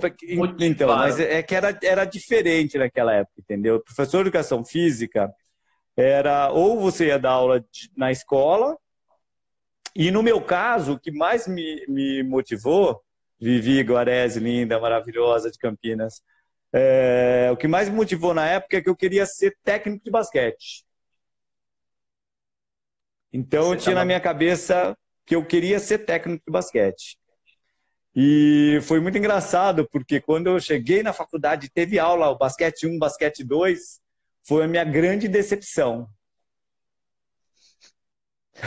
[0.61, 3.77] Então, mas é que era, era diferente naquela época, entendeu?
[3.77, 5.33] O professor de educação física
[5.97, 8.77] era ou você ia dar aula de, na escola,
[9.95, 13.03] e no meu caso, o que mais me, me motivou,
[13.39, 16.23] Vivi Guarese, linda, maravilhosa de Campinas,
[16.73, 20.11] é, o que mais me motivou na época é que eu queria ser técnico de
[20.11, 20.85] basquete.
[23.33, 27.17] Então Você eu tinha na minha cabeça que eu queria ser técnico de basquete.
[28.15, 32.99] E foi muito engraçado, porque quando eu cheguei na faculdade, teve aula, o basquete 1,
[32.99, 34.01] basquete 2,
[34.47, 36.07] foi a minha grande decepção.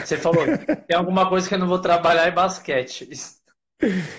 [0.04, 0.43] Você falou,
[0.88, 3.08] tem alguma coisa que eu não vou trabalhar em basquete.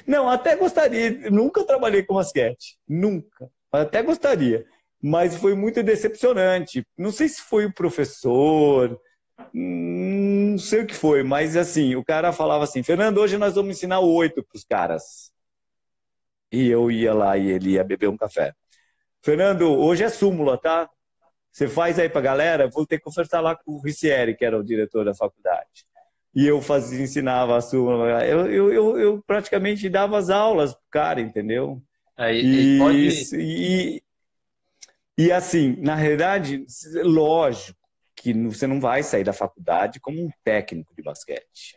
[0.07, 3.51] Não, até gostaria, nunca trabalhei com basquete, nunca.
[3.73, 4.65] Até gostaria,
[5.03, 6.87] mas foi muito decepcionante.
[6.97, 9.01] Não sei se foi o professor,
[9.59, 13.75] não sei o que foi, mas assim, o cara falava assim: Fernando, hoje nós vamos
[13.75, 15.33] ensinar oito para os caras.
[16.53, 18.53] E eu ia lá e ele ia beber um café.
[19.23, 20.88] Fernando, hoje é súmula, tá?
[21.51, 24.59] Você faz aí para galera, vou ter que conversar lá com o Ricieri, que era
[24.59, 25.87] o diretor da faculdade.
[26.35, 28.27] E eu fazia, ensinava a súmula.
[28.27, 31.83] Eu, eu, eu, eu praticamente dava as aulas pro cara, entendeu?
[32.14, 33.37] Aí, e, pode...
[33.37, 34.03] e,
[35.16, 36.66] e assim, na realidade,
[37.03, 37.86] lógico
[38.16, 41.76] que você não vai sair da faculdade como um técnico de basquete,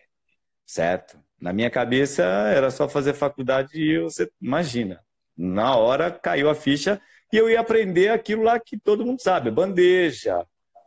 [0.66, 1.20] certo?
[1.40, 5.04] Na minha cabeça era só fazer faculdade e você imagina,
[5.38, 9.52] na hora caiu a ficha e eu ia aprender aquilo lá que todo mundo sabe,
[9.52, 10.46] bandeja,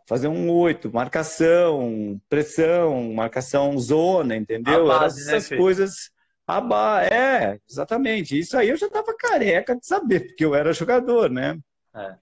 [0.08, 4.88] fazer um oito, marcação, pressão, marcação zona, entendeu?
[4.88, 6.10] Base, né, essas né, coisas
[6.46, 8.38] Aba, é, exatamente.
[8.38, 11.58] Isso aí eu já estava careca de saber, porque eu era jogador, né?
[11.94, 12.14] É.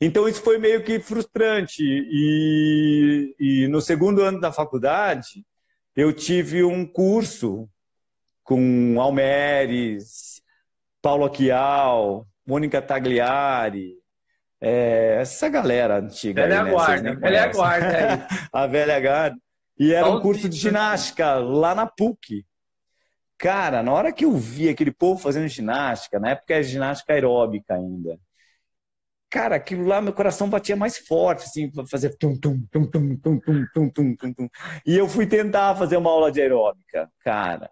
[0.00, 1.82] Então isso foi meio que frustrante.
[1.82, 5.44] E, e no segundo ano da faculdade,
[5.96, 7.68] eu tive um curso
[8.44, 10.40] com Almeres,
[11.02, 13.98] Paulo Aquial, Mônica Tagliari,
[14.60, 16.42] é, essa galera antiga.
[16.42, 16.70] Velha aí, né?
[16.70, 18.38] guarda, velha guarda aí.
[18.52, 19.36] a velha guarda.
[19.78, 22.44] E era um curso de ginástica lá na PUC.
[23.36, 27.74] Cara, na hora que eu vi aquele povo fazendo ginástica, na época era ginástica aeróbica
[27.74, 28.18] ainda.
[29.30, 33.38] Cara, aquilo lá, meu coração batia mais forte, assim, fazer tum, tum, tum, tum, tum,
[33.38, 34.48] tum, tum, tum, tum, tum.
[34.86, 37.10] E eu fui tentar fazer uma aula de aeróbica.
[37.22, 37.70] Cara,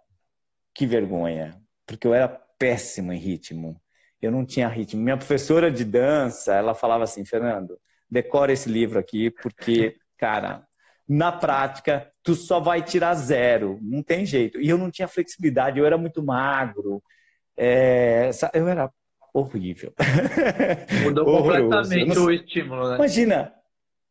[0.74, 1.58] que vergonha.
[1.86, 3.80] Porque eu era péssimo em ritmo.
[4.20, 5.02] Eu não tinha ritmo.
[5.02, 7.78] Minha professora de dança, ela falava assim, Fernando,
[8.10, 10.66] decora esse livro aqui, porque, cara,
[11.08, 14.60] na prática, tu só vai tirar zero, não tem jeito.
[14.60, 17.02] E eu não tinha flexibilidade, eu era muito magro,
[17.56, 18.30] é...
[18.52, 18.90] eu era
[19.38, 19.92] horrível.
[21.04, 22.24] Mudou completamente não...
[22.24, 22.96] o estímulo, né?
[22.96, 23.52] Imagina,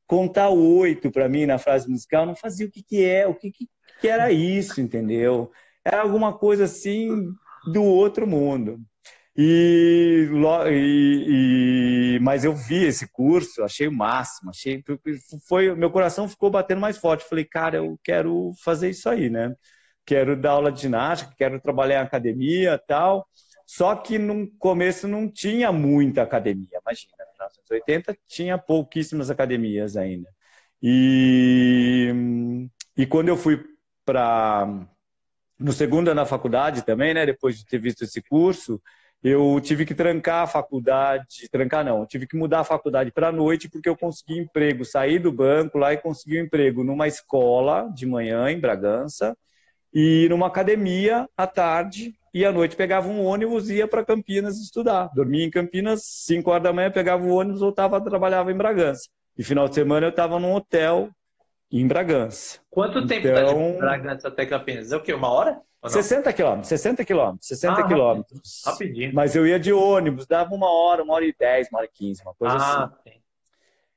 [0.08, 3.52] contar oito para mim na frase musical não fazia o que, que é, o que,
[3.52, 3.68] que,
[4.00, 5.52] que era isso, entendeu?
[5.84, 7.32] Era alguma coisa assim
[7.72, 8.80] do outro mundo.
[9.38, 10.30] E,
[10.72, 14.82] e, e, mas eu vi esse curso, achei o máximo, achei
[15.46, 17.28] foi meu coração ficou batendo mais forte.
[17.28, 19.54] Falei, cara, eu quero fazer isso aí, né?
[20.06, 23.28] Quero dar aula de ginástica, quero trabalhar em academia, tal.
[23.66, 30.30] Só que no começo não tinha muita academia, imagina, em 1980 tinha pouquíssimas academias ainda.
[30.82, 32.14] E,
[32.96, 33.64] e quando eu fui
[34.06, 34.88] para
[35.58, 38.82] no segundo ano da faculdade também, né, depois de ter visto esse curso,
[39.24, 43.70] eu tive que trancar a faculdade, trancar não, tive que mudar a faculdade para noite
[43.70, 48.06] porque eu consegui emprego, saí do banco lá e consegui um emprego numa escola de
[48.06, 49.36] manhã em Bragança
[49.94, 54.58] e numa academia à tarde e à noite pegava um ônibus e ia para Campinas
[54.58, 55.10] estudar.
[55.16, 59.08] Dormia em Campinas, 5 horas da manhã pegava o ônibus, voltava, trabalhava em Bragança.
[59.38, 61.10] E final de semana eu estava num hotel
[61.72, 62.60] em Bragança.
[62.70, 63.46] Quanto tempo então...
[63.46, 64.92] tá de Bragança até Campinas?
[64.92, 65.14] É o quê?
[65.14, 65.62] Uma hora?
[65.88, 68.64] 60 quilômetros, 60 quilômetros, 60 ah, quilômetros.
[68.66, 69.14] Rapidinho.
[69.14, 71.98] Mas eu ia de ônibus, dava uma hora, uma hora e dez, uma hora e
[71.98, 73.18] quinze, uma coisa ah, assim.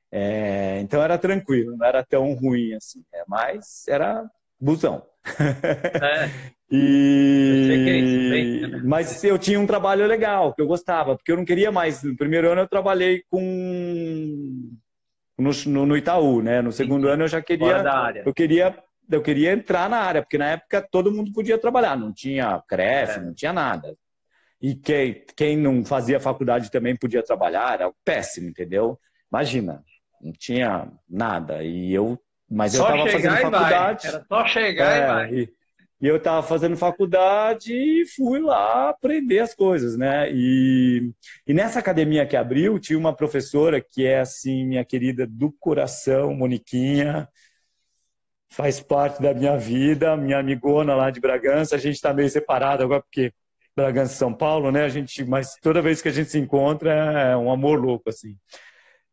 [0.09, 3.21] É, então era tranquilo, não era tão ruim assim, né?
[3.27, 4.23] mas era
[4.57, 5.08] busão.
[5.25, 6.29] É.
[6.71, 8.71] e...
[8.73, 12.03] É mas eu tinha um trabalho legal, que eu gostava, porque eu não queria mais.
[12.03, 14.69] No primeiro ano eu trabalhei com
[15.37, 16.61] no, no, no Itaú, né?
[16.61, 17.13] No segundo Sim.
[17.13, 17.83] ano eu já queria,
[18.25, 18.75] eu queria
[19.09, 23.17] eu queria entrar na área, porque na época todo mundo podia trabalhar, não tinha CREF,
[23.17, 23.21] é.
[23.21, 23.95] não tinha nada.
[24.61, 28.99] E quem, quem não fazia faculdade também podia trabalhar, era péssimo, entendeu?
[29.31, 29.83] Imagina,
[30.21, 31.63] não tinha nada.
[31.63, 34.07] E eu, mas só eu estava fazendo faculdade.
[34.07, 35.33] Era só chegar é, e vai.
[35.33, 35.53] E,
[36.01, 40.31] e eu estava fazendo faculdade e fui lá aprender as coisas, né?
[40.31, 41.11] E,
[41.45, 46.33] e nessa academia que abriu, tinha uma professora que é, assim, minha querida do coração,
[46.33, 47.27] Moniquinha,
[48.49, 51.75] faz parte da minha vida, minha amigona lá de Bragança.
[51.75, 53.33] A gente está meio separado agora porque
[53.75, 54.83] Bragança e São Paulo, né?
[54.83, 58.35] A gente, mas toda vez que a gente se encontra é um amor louco assim.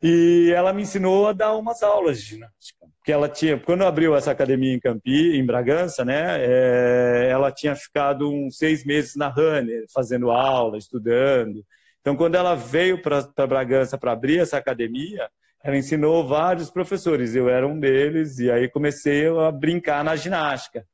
[0.03, 2.87] E ela me ensinou a dar umas aulas de ginástica.
[2.99, 6.37] Porque ela tinha, quando abriu essa academia em Campi, em Bragança, né?
[6.39, 11.65] É, ela tinha ficado uns seis meses na Runner, fazendo aula, estudando.
[12.01, 15.29] Então, quando ela veio para Bragança para abrir essa academia,
[15.63, 20.87] ela ensinou vários professores, eu era um deles, e aí comecei a brincar na ginástica.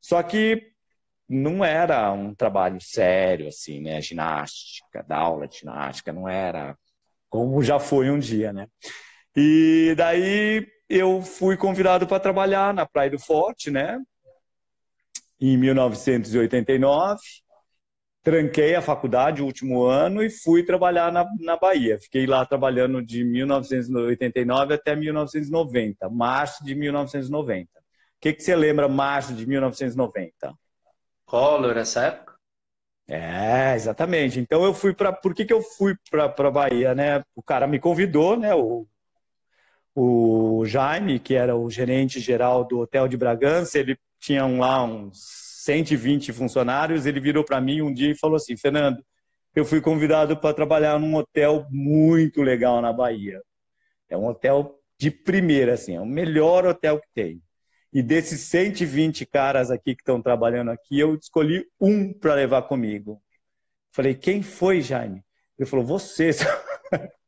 [0.00, 0.70] Só que
[1.28, 4.00] não era um trabalho sério, assim, né?
[4.00, 6.76] Ginástica, dar aula de ginástica, não era
[7.30, 8.66] como já foi um dia, né?
[9.34, 13.98] E daí eu fui convidado para trabalhar na Praia do Forte, né?
[15.40, 17.20] Em 1989
[18.22, 21.98] tranquei a faculdade o último ano e fui trabalhar na, na Bahia.
[21.98, 27.68] Fiquei lá trabalhando de 1989 até 1990, março de 1990.
[27.68, 27.82] O
[28.20, 30.54] que, que você lembra março de 1990?
[31.24, 32.29] Collor, essa época?
[33.12, 34.38] É, exatamente.
[34.38, 35.12] Então eu fui para.
[35.12, 37.24] Por que, que eu fui para Bahia, né?
[37.34, 38.54] O cara me convidou, né?
[38.54, 38.86] O,
[39.96, 45.18] o Jaime, que era o gerente geral do Hotel de Bragança, ele tinha lá uns
[45.64, 49.04] 120 funcionários, ele virou para mim um dia e falou assim: Fernando,
[49.56, 53.42] eu fui convidado para trabalhar num hotel muito legal na Bahia.
[54.08, 57.42] É um hotel de primeira, assim, é o melhor hotel que tem.
[57.92, 63.20] E desses 120 caras aqui que estão trabalhando aqui, eu escolhi um para levar comigo.
[63.92, 65.24] Falei, quem foi, Jaime?
[65.58, 66.30] Ele falou, você.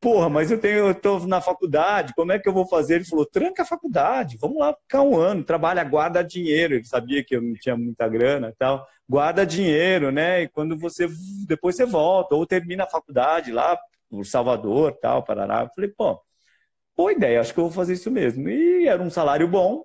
[0.00, 2.96] Porra, mas eu tenho, eu tô na faculdade, como é que eu vou fazer?
[2.96, 6.74] Ele falou, tranca a faculdade, vamos lá ficar um ano, trabalha, guarda dinheiro.
[6.74, 8.86] Ele sabia que eu não tinha muita grana e tal.
[9.08, 10.42] Guarda dinheiro, né?
[10.42, 11.06] E quando você
[11.46, 15.62] depois você volta, ou termina a faculdade lá, por Salvador, tal, Parará.
[15.62, 16.20] Eu falei, pô,
[16.96, 18.48] boa ideia, acho que eu vou fazer isso mesmo.
[18.48, 19.84] E era um salário bom,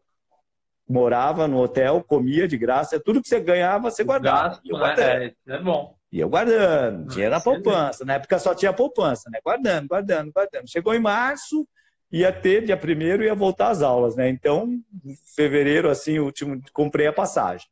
[0.88, 4.50] morava no hotel, comia de graça, tudo que você ganhava, você guardava.
[4.50, 5.34] Gasto, né?
[5.48, 5.96] é, é bom.
[6.12, 8.04] E eu guardando, dinheiro na poupança.
[8.04, 9.40] Na época só tinha poupança, né?
[9.44, 10.70] Guardando, guardando, guardando.
[10.70, 11.68] Chegou em março,
[12.12, 14.28] ia ter, dia primeiro, ia voltar às aulas, né?
[14.28, 14.68] Então,
[15.06, 17.68] em fevereiro, assim, último, comprei a passagem.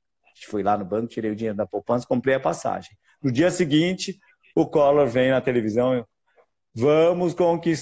[0.48, 2.96] Fui lá no banco, tirei o dinheiro da poupança, comprei a passagem.
[3.24, 4.20] No dia seguinte,
[4.56, 6.06] o Collor vem na televisão,
[6.78, 7.34] vamos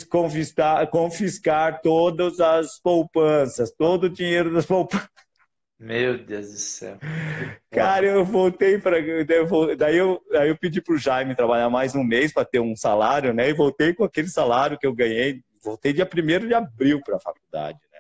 [0.10, 5.10] confiscar, confiscar todas as poupanças, todo o dinheiro das poupanças.
[5.78, 6.98] Meu Deus do céu.
[7.70, 8.98] Cara, eu voltei para.
[9.76, 12.76] Daí eu, daí eu pedi para o Jaime trabalhar mais um mês para ter um
[12.76, 13.50] salário, né?
[13.50, 15.42] E voltei com aquele salário que eu ganhei.
[15.62, 18.00] Voltei dia 1 de abril para a faculdade, né?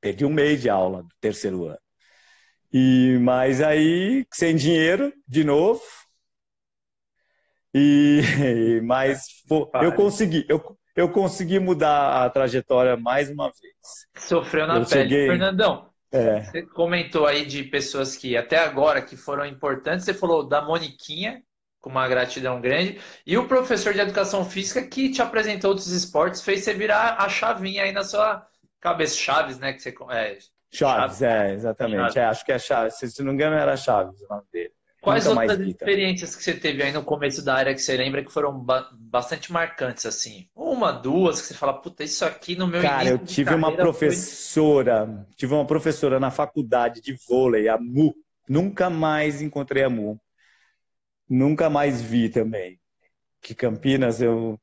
[0.00, 1.78] Perdi um mês de aula do terceiro ano.
[2.72, 5.80] E, mas aí, sem dinheiro, de novo.
[7.78, 13.74] E, mas pô, eu consegui, eu, eu consegui mudar a trajetória mais uma vez.
[14.16, 15.10] Sofreu na eu pele.
[15.10, 15.26] Cheguei...
[15.28, 16.42] Fernandão, é.
[16.42, 20.04] Você comentou aí de pessoas que até agora que foram importantes.
[20.04, 21.42] Você falou da Moniquinha,
[21.80, 26.42] com uma gratidão grande, e o professor de educação física que te apresentou outros esportes,
[26.42, 28.44] fez você virar a chavinha aí na sua
[28.80, 29.16] cabeça.
[29.16, 29.72] Chaves, né?
[29.72, 30.38] Que você, é,
[30.70, 31.98] Chaves, Chaves, é, exatamente.
[31.98, 32.16] Chaves.
[32.16, 32.94] É, acho que é Chaves.
[32.94, 34.72] Se não me engano, era Chaves o nome dele.
[35.08, 38.32] Quais outras experiências que você teve aí no começo da área que você lembra que
[38.32, 40.48] foram ba bastante marcantes, assim?
[40.54, 45.06] Uma, duas, que você fala, puta, isso aqui no meu Cara, eu tive uma professora,
[45.06, 45.34] foi...
[45.36, 48.14] tive uma professora na faculdade de vôlei, a Mu.
[48.48, 50.20] Nunca mais encontrei a Mu.
[51.28, 52.78] Nunca mais vi também.
[53.40, 54.58] Que Campinas eu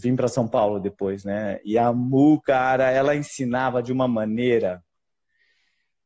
[0.00, 1.60] vim para São Paulo depois, né?
[1.64, 4.82] E a Mu, cara, ela ensinava de uma maneira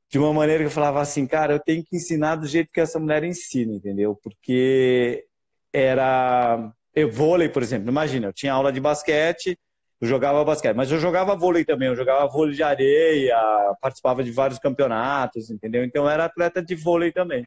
[0.08, 2.80] de uma maneira que eu falava assim, cara, eu tenho que ensinar do jeito que
[2.80, 4.18] essa mulher ensina, entendeu?
[4.22, 5.24] Porque
[5.72, 9.58] era eu vôlei, por exemplo, imagina, eu tinha aula de basquete,
[10.00, 13.36] eu jogava basquete, mas eu jogava vôlei também, eu jogava vôlei de areia,
[13.82, 15.84] participava de vários campeonatos, entendeu?
[15.84, 17.46] Então eu era atleta de vôlei também.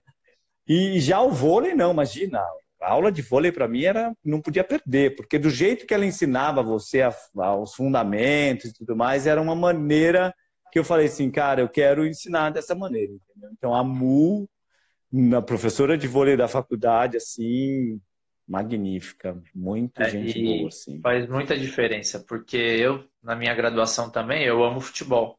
[0.67, 2.39] E já o vôlei não, imagina,
[2.79, 6.05] a aula de vôlei para mim era não podia perder, porque do jeito que ela
[6.05, 10.33] ensinava você a, aos fundamentos e tudo mais, era uma maneira
[10.71, 13.49] que eu falei assim, cara, eu quero ensinar dessa maneira, entendeu?
[13.51, 14.49] Então a Mu,
[15.11, 17.99] na professora de vôlei da faculdade, assim,
[18.47, 20.99] magnífica, muita é, gente boa, assim.
[21.01, 25.37] Faz muita diferença, porque eu, na minha graduação também, eu amo futebol.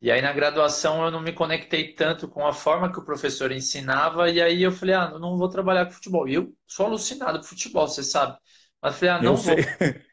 [0.00, 3.52] E aí na graduação eu não me conectei tanto com a forma que o professor
[3.52, 6.28] ensinava, e aí eu falei, ah, não vou trabalhar com futebol.
[6.28, 8.36] E eu sou alucinado por futebol, você sabe.
[8.82, 9.54] Mas falei, ah, não eu vou.
[9.54, 9.64] Sei.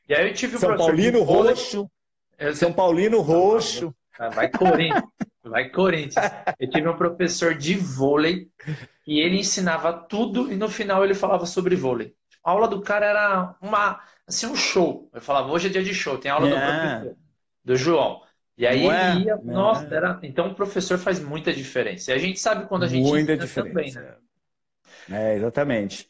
[0.08, 1.90] E aí eu tive um São Paulino Roxo.
[2.56, 3.94] São Paulino Roxo.
[4.28, 5.04] Vai Corinthians.
[5.44, 6.26] Vai Corinthians.
[6.60, 8.50] Eu tive um professor de vôlei
[9.08, 12.14] e ele ensinava tudo e no final ele falava sobre vôlei.
[12.44, 15.10] A aula do cara era uma, assim, um show.
[15.14, 16.66] Eu falava, hoje é dia de show, tem aula yeah.
[16.66, 16.90] do é.
[16.90, 17.18] professor,
[17.64, 18.22] do João.
[18.58, 19.38] E aí Não ele ia, é?
[19.42, 20.20] nossa, era...
[20.22, 22.12] então o professor faz muita diferença.
[22.12, 24.02] E a gente sabe quando a gente muita diferença.
[24.02, 24.18] também,
[25.08, 25.20] né?
[25.32, 26.10] É, exatamente.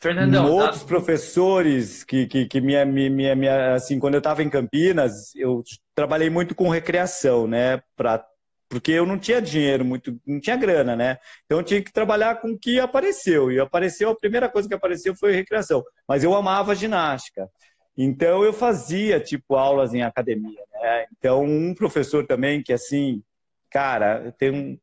[0.00, 0.44] Fernandão.
[0.44, 0.50] Tá?
[0.50, 0.86] Outros tá...
[0.86, 5.62] professores que, que, que minha, minha, minha, assim, quando eu estava em Campinas, eu
[5.94, 7.82] trabalhei muito com recreação, né?
[7.94, 8.24] Pra,
[8.68, 11.18] porque eu não tinha dinheiro, muito, não tinha grana, né?
[11.44, 13.52] Então eu tinha que trabalhar com o que apareceu.
[13.52, 15.84] E apareceu, a primeira coisa que apareceu foi recreação.
[16.08, 17.48] Mas eu amava ginástica.
[17.96, 21.06] Então eu fazia, tipo, aulas em academia, né?
[21.18, 23.22] Então um professor também que, assim,
[23.68, 24.78] cara, tem um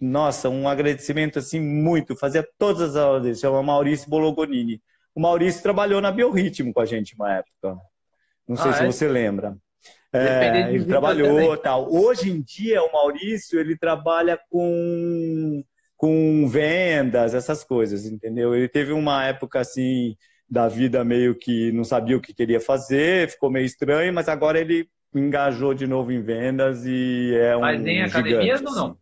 [0.00, 4.80] nossa, um agradecimento assim muito, fazia todas as aulas dele, chama Maurício Bologonini.
[5.14, 7.76] O Maurício trabalhou na Biorritmo com a gente uma época.
[8.46, 8.86] Não sei ah, se é?
[8.86, 9.56] você lembra.
[10.12, 11.62] É, ele trabalhou também.
[11.62, 11.92] tal.
[11.92, 15.62] Hoje em dia o Maurício ele trabalha com
[15.96, 18.54] com vendas, essas coisas, entendeu?
[18.54, 20.16] Ele teve uma época assim
[20.48, 24.60] da vida meio que não sabia o que queria fazer, ficou meio estranho, mas agora
[24.60, 28.98] ele engajou de novo em vendas e é um Mas em academias ou não?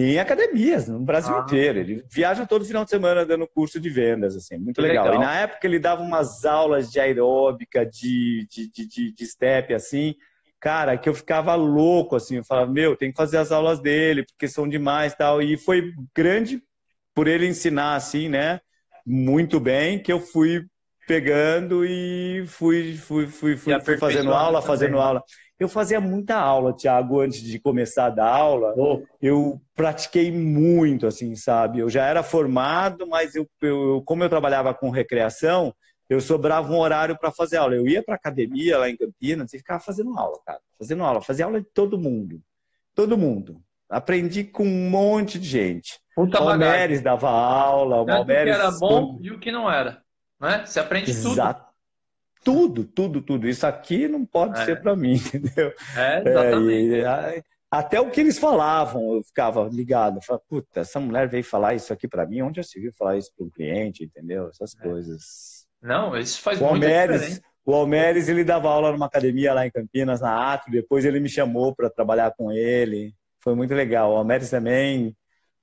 [0.00, 1.40] Em academias no Brasil ah.
[1.40, 1.78] inteiro.
[1.78, 5.06] Ele viaja todo final de semana dando curso de vendas, assim, muito legal.
[5.06, 5.20] legal.
[5.20, 10.14] E na época ele dava umas aulas de aeróbica, de, de, de, de, step, assim,
[10.60, 14.24] cara, que eu ficava louco, assim, eu falava, meu, tem que fazer as aulas dele,
[14.24, 15.42] porque são demais tal.
[15.42, 16.62] E foi grande
[17.12, 18.60] por ele ensinar, assim, né,
[19.04, 20.64] muito bem, que eu fui
[21.08, 24.66] pegando e fui, fui, fui, fui, fui fazendo aula, também.
[24.66, 25.24] fazendo aula.
[25.58, 28.74] Eu fazia muita aula, Thiago, antes de começar a dar aula.
[28.76, 29.02] Oh.
[29.20, 31.80] Eu pratiquei muito, assim, sabe?
[31.80, 35.74] Eu já era formado, mas eu, eu como eu trabalhava com recreação,
[36.08, 37.74] eu sobrava um horário para fazer aula.
[37.74, 40.60] Eu ia para academia lá em Campinas e ficava fazendo aula, cara.
[40.78, 41.20] Fazendo aula.
[41.20, 42.40] Fazia aula de todo mundo.
[42.94, 43.60] Todo mundo.
[43.90, 46.00] Aprendi com um monte de gente.
[46.14, 48.02] Puta o Malmeres dava aula.
[48.02, 48.54] O Malmeres...
[48.54, 50.02] O que era bom e o que não era.
[50.40, 50.64] Né?
[50.64, 51.60] Você aprende Exato.
[51.60, 51.67] tudo.
[52.44, 53.48] Tudo, tudo, tudo.
[53.48, 54.64] Isso aqui não pode é.
[54.64, 55.72] ser para mim, entendeu?
[55.96, 56.94] É, exatamente.
[56.94, 60.22] É, e, até o que eles falavam, eu ficava ligado.
[60.22, 63.18] Falava, puta, essa mulher veio falar isso aqui para mim, onde já se viu falar
[63.18, 64.48] isso para um cliente, entendeu?
[64.48, 64.82] Essas é.
[64.82, 65.66] coisas.
[65.80, 67.42] Não, isso faz o muita diferença.
[67.64, 71.28] O Almeres, ele dava aula numa academia lá em Campinas, na Atro, depois ele me
[71.28, 73.14] chamou para trabalhar com ele.
[73.40, 74.12] Foi muito legal.
[74.12, 75.14] O Almeres também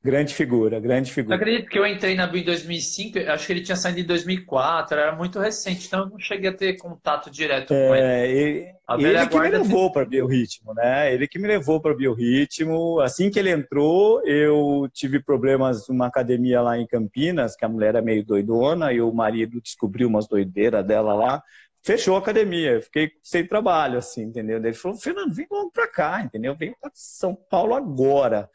[0.06, 1.36] Grande figura, grande figura.
[1.36, 4.04] Eu acredito que eu entrei na Bio em 2005, acho que ele tinha saído em
[4.04, 8.06] 2004, era muito recente, então eu não cheguei a ter contato direto é, com ele.
[8.08, 11.12] Ele, ele que me levou para Biorritmo, né?
[11.12, 13.00] Ele que me levou para Biorritmo.
[13.00, 17.96] Assim que ele entrou, eu tive problemas numa academia lá em Campinas, que a mulher
[17.96, 21.42] é meio doidona, e o marido descobriu umas doideiras dela lá.
[21.82, 24.60] Fechou a academia, eu fiquei sem trabalho, assim, entendeu?
[24.60, 26.56] Ele falou, Fernando, vem logo para cá, entendeu?
[26.56, 28.48] Vem para São Paulo agora.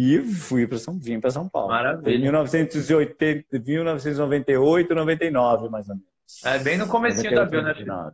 [0.00, 1.70] E fui para São, vim para São Paulo.
[1.70, 2.14] Maravilha.
[2.14, 6.08] Em 1980, 1998, 99, mais ou menos.
[6.44, 8.12] É bem no comecinho 98, da Bio, né?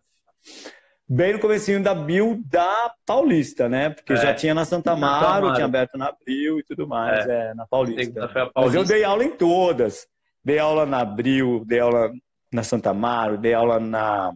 [1.06, 3.90] Bem no comecinho da Bio da Paulista, né?
[3.90, 4.16] Porque é.
[4.16, 7.66] já tinha na Santa Amaro, tinha aberto na Abril e tudo mais, é, é na
[7.66, 8.28] Paulista.
[8.28, 8.52] Paulista.
[8.56, 10.06] Mas eu dei aula em todas.
[10.42, 12.10] Dei aula na Abril, dei aula
[12.50, 14.32] na Santa Amaro, dei aula na,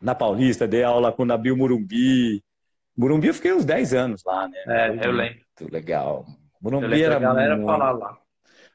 [0.00, 2.42] na Paulista, dei aula quando abriu Murumbi.
[2.96, 4.58] Murumbi eu fiquei uns 10 anos lá, né?
[4.66, 5.44] É, eu lembro.
[5.60, 6.24] Muito legal.
[6.64, 8.18] Morumbi era galera muito, falar lá.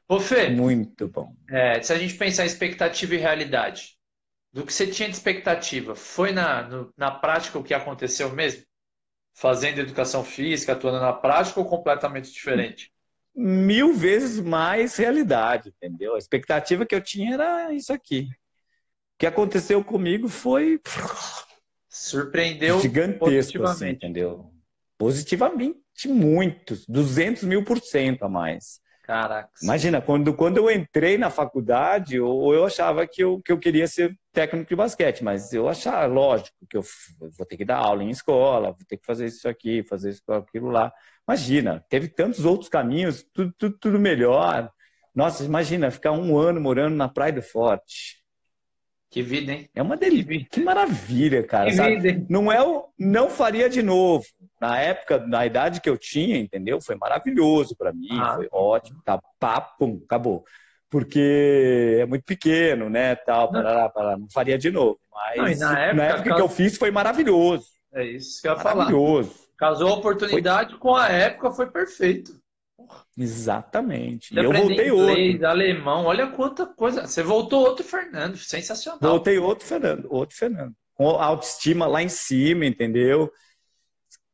[0.06, 1.34] Ô, Fê, muito bom.
[1.48, 3.98] É, se a gente pensar em expectativa e realidade,
[4.52, 8.62] do que você tinha de expectativa, foi na, no, na prática o que aconteceu mesmo?
[9.34, 12.92] Fazendo educação física, atuando na prática ou completamente diferente?
[13.34, 16.14] Mil vezes mais realidade, entendeu?
[16.14, 18.28] A expectativa que eu tinha era isso aqui.
[19.14, 20.80] O que aconteceu comigo foi.
[21.88, 24.52] Surpreendeu gigantesco, assim, entendeu?
[24.96, 28.80] Positivamente muitos, 200 mil por cento a mais.
[29.10, 29.50] Caraca.
[29.60, 33.88] Imagina, quando, quando eu entrei na faculdade, eu, eu achava que eu, que eu queria
[33.88, 36.84] ser técnico de basquete, mas eu achava, lógico, que eu
[37.36, 40.22] vou ter que dar aula em escola, vou ter que fazer isso aqui, fazer isso,
[40.28, 40.92] aquilo lá.
[41.26, 44.70] Imagina, teve tantos outros caminhos, tudo, tudo, tudo melhor.
[45.12, 48.19] Nossa, imagina, ficar um ano morando na Praia do Forte.
[49.10, 49.68] Que vida, hein?
[49.74, 50.46] É uma delícia.
[50.48, 51.68] Que maravilha, cara.
[51.68, 52.26] Que vida, hein?
[52.30, 52.88] Não é o.
[52.96, 54.24] Não faria de novo.
[54.60, 56.80] Na época, na idade que eu tinha, entendeu?
[56.80, 58.36] Foi maravilhoso para mim, ah.
[58.36, 59.02] foi ótimo.
[59.04, 60.44] Tá, pum, acabou.
[60.88, 63.16] Porque é muito pequeno, né?
[63.16, 63.62] Tal, não.
[63.62, 64.16] Parará, parará.
[64.16, 64.98] não faria de novo.
[65.36, 67.66] Mas não, na época, na época que eu fiz foi maravilhoso.
[67.92, 68.76] É isso que eu ia falar.
[68.76, 69.34] Maravilhoso.
[69.56, 70.78] Casou a oportunidade foi...
[70.78, 72.39] com a época, foi perfeito.
[73.16, 74.34] Exatamente.
[74.34, 75.46] E eu voltei inglês, outro.
[75.46, 77.06] alemão, olha quanta coisa.
[77.06, 78.98] Você voltou outro Fernando, sensacional.
[79.00, 80.74] Voltei outro Fernando, outro Fernando.
[80.94, 83.30] Com autoestima lá em cima, entendeu?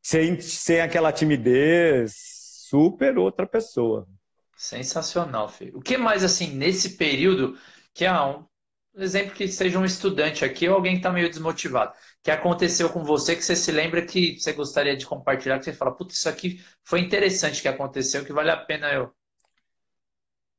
[0.03, 2.15] Sem, sem aquela timidez,
[2.69, 4.07] super outra pessoa.
[4.57, 5.77] Sensacional, filho.
[5.79, 7.59] O que mais, assim, nesse período,
[7.93, 8.45] que é um
[8.97, 11.93] exemplo que seja um estudante aqui ou alguém que está meio desmotivado
[12.27, 15.73] que aconteceu com você que você se lembra que você gostaria de compartilhar, que você
[15.73, 19.13] fala, putz, isso aqui foi interessante que aconteceu, que vale a pena eu.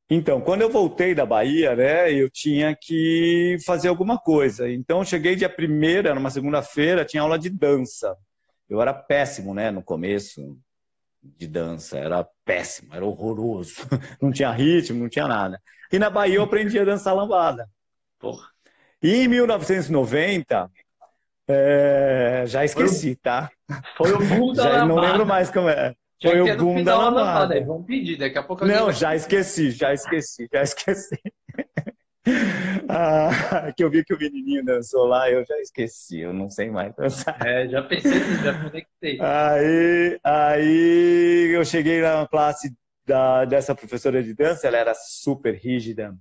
[0.09, 4.71] Então, quando eu voltei da Bahia, né, eu tinha que fazer alguma coisa.
[4.71, 8.15] Então, eu cheguei dia primeira, numa segunda-feira, tinha aula de dança.
[8.69, 10.57] Eu era péssimo, né, no começo
[11.21, 13.73] de dança, era péssimo, era horroroso.
[14.21, 15.61] Não tinha ritmo, não tinha nada.
[15.91, 17.69] E na Bahia eu aprendi a dançar lambada.
[18.17, 18.47] Porra.
[19.03, 20.71] E em 1990,
[21.47, 23.49] é, já esqueci, tá?
[23.95, 25.95] Foi o boom da já, Não lembro mais como é.
[26.21, 27.63] Foi o boom da lavada.
[27.63, 31.17] Vamos pedir, daqui a pouco Não, já esqueci, já esqueci, já esqueci.
[32.89, 36.69] ah, que eu vi que o menininho dançou lá, eu já esqueci, eu não sei
[36.69, 37.37] mais dançar.
[37.45, 39.19] É, já pensei, já conectei.
[39.21, 42.75] Aí, aí eu cheguei na classe
[43.05, 46.13] da, dessa professora de dança, ela era super rígida,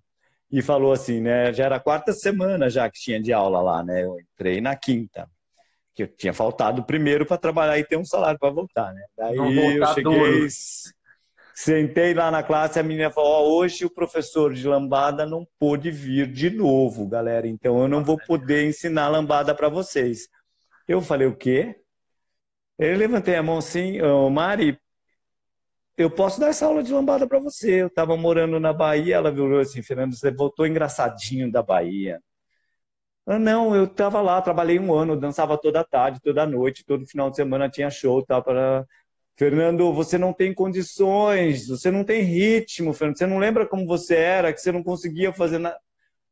[0.51, 1.53] e falou assim, né?
[1.53, 4.05] Já era a quarta semana já que tinha de aula lá, né?
[4.05, 5.29] Eu entrei na quinta,
[5.95, 9.03] que eu tinha faltado primeiro para trabalhar e ter um salário para voltar, né?
[9.17, 10.49] Daí eu cheguei, duro.
[11.55, 15.91] sentei lá na classe, a menina falou: oh, hoje o professor de lambada não pôde
[15.91, 17.49] vir de novo, galera.
[17.49, 20.29] Então eu não vou poder ensinar lambada para vocês.
[20.87, 21.75] Eu falei o quê?
[22.79, 24.79] Eu levantei a mão assim, oh, Mari,
[25.97, 27.83] eu posso dar essa aula de lambada para você.
[27.83, 32.21] Eu estava morando na Bahia, ela virou assim, Fernando, você voltou engraçadinho da Bahia.
[33.27, 37.29] Ah, não, eu estava lá, trabalhei um ano, dançava toda tarde, toda noite, todo final
[37.29, 38.87] de semana tinha show, tá para
[39.37, 43.19] Fernando, você não tem condições, você não tem ritmo, Fernando.
[43.19, 45.79] Você não lembra como você era, que você não conseguia fazer nada.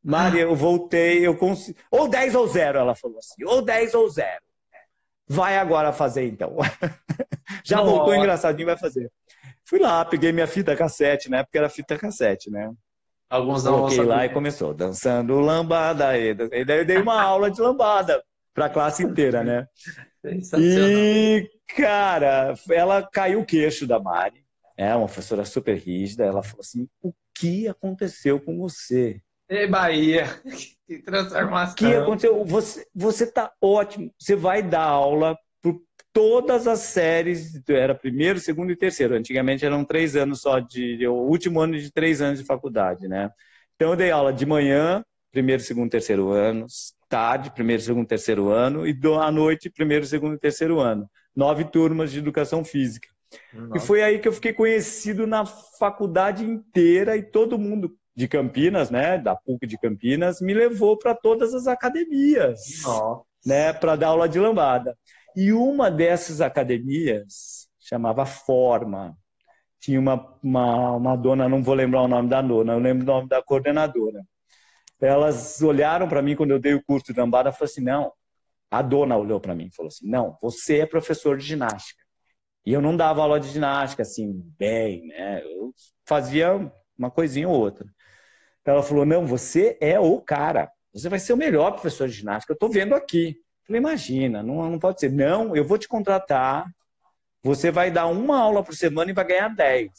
[0.02, 1.78] Maria, eu voltei, eu consigo.
[1.90, 3.44] Ou 10 ou 0, ela falou assim.
[3.44, 4.28] Ou 10 ou 0.
[5.26, 6.56] Vai agora fazer então.
[7.64, 9.10] Já não, voltou engraçadinho, vai fazer.
[9.74, 11.42] Fui lá, peguei minha fita cassete, né?
[11.42, 12.70] Porque era fita cassete, né?
[13.28, 16.16] Alguns não Coloquei lá e começou, dançando lambada.
[16.16, 18.22] E daí eu dei uma aula de lambada
[18.54, 19.66] para a classe inteira, né?
[20.56, 24.46] E, cara, ela caiu o queixo da Mari,
[24.76, 26.24] é uma professora super rígida.
[26.24, 29.20] Ela falou assim: o que aconteceu com você?
[29.48, 30.26] Ei, Bahia,
[30.86, 31.72] que transformação.
[31.72, 32.44] O que aconteceu?
[32.44, 34.14] Você, você tá ótimo.
[34.16, 35.36] Você vai dar aula
[36.14, 37.60] todas as séries.
[37.68, 39.14] Era primeiro, segundo e terceiro.
[39.14, 41.06] Antigamente eram três anos só de.
[41.06, 43.30] O último ano de três anos de faculdade, né?
[43.74, 48.86] Então eu dei aula de manhã, primeiro, segundo, terceiro anos, tarde, primeiro, segundo, terceiro ano,
[48.86, 51.10] e à noite, primeiro, segundo e terceiro ano.
[51.34, 53.08] Nove turmas de educação física.
[53.52, 53.76] Nossa.
[53.76, 58.90] E foi aí que eu fiquei conhecido na faculdade inteira e todo mundo de Campinas,
[58.90, 63.24] né, da PUC de Campinas, me levou para todas as academias, Nossa.
[63.44, 64.96] né, para dar aula de lambada.
[65.36, 69.16] E uma dessas academias chamava Forma.
[69.80, 73.06] Tinha uma, uma, uma dona, não vou lembrar o nome da dona, eu lembro o
[73.06, 74.22] nome da coordenadora.
[75.00, 78.12] Elas olharam para mim quando eu dei o curso de lambada e falaram assim: não.
[78.70, 82.02] A dona olhou para mim e falou assim: não, você é professor de ginástica.
[82.64, 85.44] E eu não dava aula de ginástica assim, bem, né?
[85.44, 85.74] Eu
[86.06, 87.86] fazia uma coisinha ou outra.
[88.64, 90.70] Ela falou: Não, você é o cara.
[90.92, 92.52] Você vai ser o melhor professor de ginástica.
[92.52, 93.36] Eu estou vendo aqui.
[93.66, 95.10] Falei: Imagina, não, não pode ser.
[95.10, 96.66] Não, eu vou te contratar.
[97.42, 99.90] Você vai dar uma aula por semana e vai ganhar 10.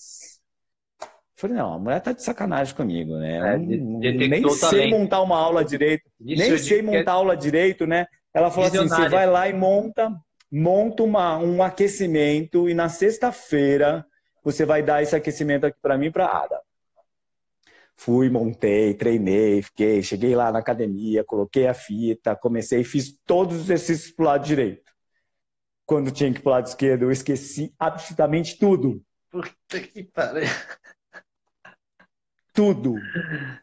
[1.02, 3.56] Eu falei: Não, a mulher tá de sacanagem comigo, né?
[3.56, 3.58] É,
[4.28, 6.04] nem sei montar uma aula direito.
[6.20, 8.08] Isso nem sei montar aula direito, né?
[8.34, 10.12] Ela falou assim: Você vai lá e monta,
[10.52, 14.06] monta uma, um aquecimento e na sexta-feira
[14.44, 16.60] você vai dar esse aquecimento aqui para mim para Ada.
[17.98, 23.64] Fui, montei, treinei, fiquei, cheguei lá na academia, coloquei a fita, comecei, fiz todos os
[23.64, 24.92] exercícios pro lado direito.
[25.86, 29.02] Quando tinha que ir pro lado esquerdo, eu esqueci absolutamente tudo.
[29.32, 30.44] Puta que pariu.
[32.54, 32.96] Tudo.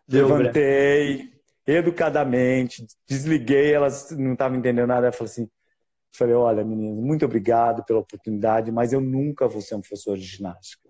[0.06, 1.32] Deu Levantei
[1.66, 5.08] educadamente, desliguei, elas não estavam entendendo nada.
[5.08, 5.50] Eu falei assim,
[6.12, 10.24] falei, olha, meninas, muito obrigado pela oportunidade, mas eu nunca vou ser um professor de
[10.24, 10.81] ginástica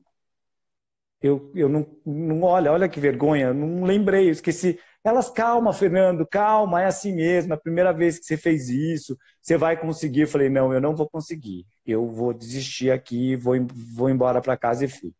[1.22, 4.78] eu, eu não, não olha, olha que vergonha, não lembrei, esqueci.
[5.04, 9.16] Elas, calma, Fernando, calma, é assim mesmo, é a primeira vez que você fez isso,
[9.40, 10.22] você vai conseguir.
[10.22, 11.64] Eu falei, não, eu não vou conseguir.
[11.86, 13.54] Eu vou desistir aqui, vou,
[13.94, 15.12] vou embora para casa e fui.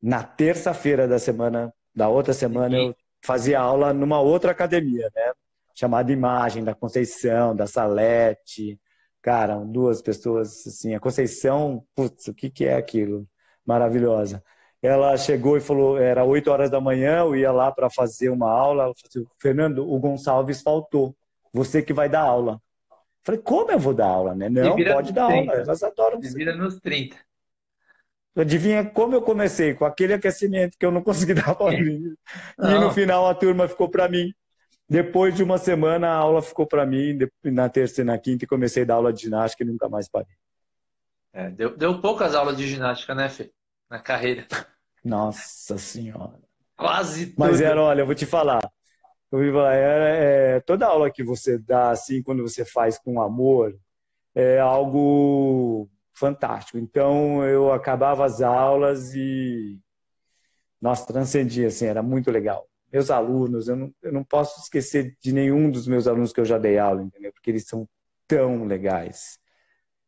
[0.00, 5.32] Na terça-feira da semana, da outra semana, eu fazia aula numa outra academia, né?
[5.74, 8.78] Chamada Imagem, da Conceição, da Salete.
[9.22, 13.26] Cara, duas pessoas, assim, a Conceição, putz, o que, que é aquilo?
[13.66, 14.42] Maravilhosa.
[14.82, 18.50] Ela chegou e falou, era 8 horas da manhã, eu ia lá para fazer uma
[18.50, 18.84] aula.
[18.84, 21.16] Ela falou assim, Fernando, o Gonçalves faltou.
[21.52, 22.60] Você que vai dar aula.
[23.22, 24.50] Falei, como eu vou dar aula, né?
[24.50, 25.50] Não, pode dar 30.
[25.50, 25.62] aula.
[25.62, 26.36] Elas adoram você.
[26.36, 27.16] Vira nos 30.
[28.36, 29.72] Adivinha como eu comecei?
[29.72, 32.14] Com aquele aquecimento que eu não consegui dar para mim.
[32.58, 34.34] E no final a turma ficou para mim.
[34.86, 37.18] Depois de uma semana a aula ficou para mim.
[37.44, 40.34] Na terça e na quinta comecei a dar aula de ginástica e nunca mais parei.
[41.34, 43.52] É, deu, deu poucas aulas de ginástica, né, Fê?
[43.90, 44.46] Na carreira.
[45.04, 46.40] Nossa Senhora.
[46.76, 47.40] Quase tudo.
[47.40, 48.62] Mas era, olha, eu vou te falar.
[49.32, 53.20] Eu vou falar é, é, toda aula que você dá, assim, quando você faz com
[53.20, 53.76] amor,
[54.32, 56.78] é algo fantástico.
[56.78, 59.80] Então, eu acabava as aulas e,
[60.80, 62.64] nossa, transcendia, assim, era muito legal.
[62.92, 66.44] Meus alunos, eu não, eu não posso esquecer de nenhum dos meus alunos que eu
[66.44, 67.32] já dei aula, entendeu?
[67.32, 67.88] Porque eles são
[68.28, 69.36] tão legais.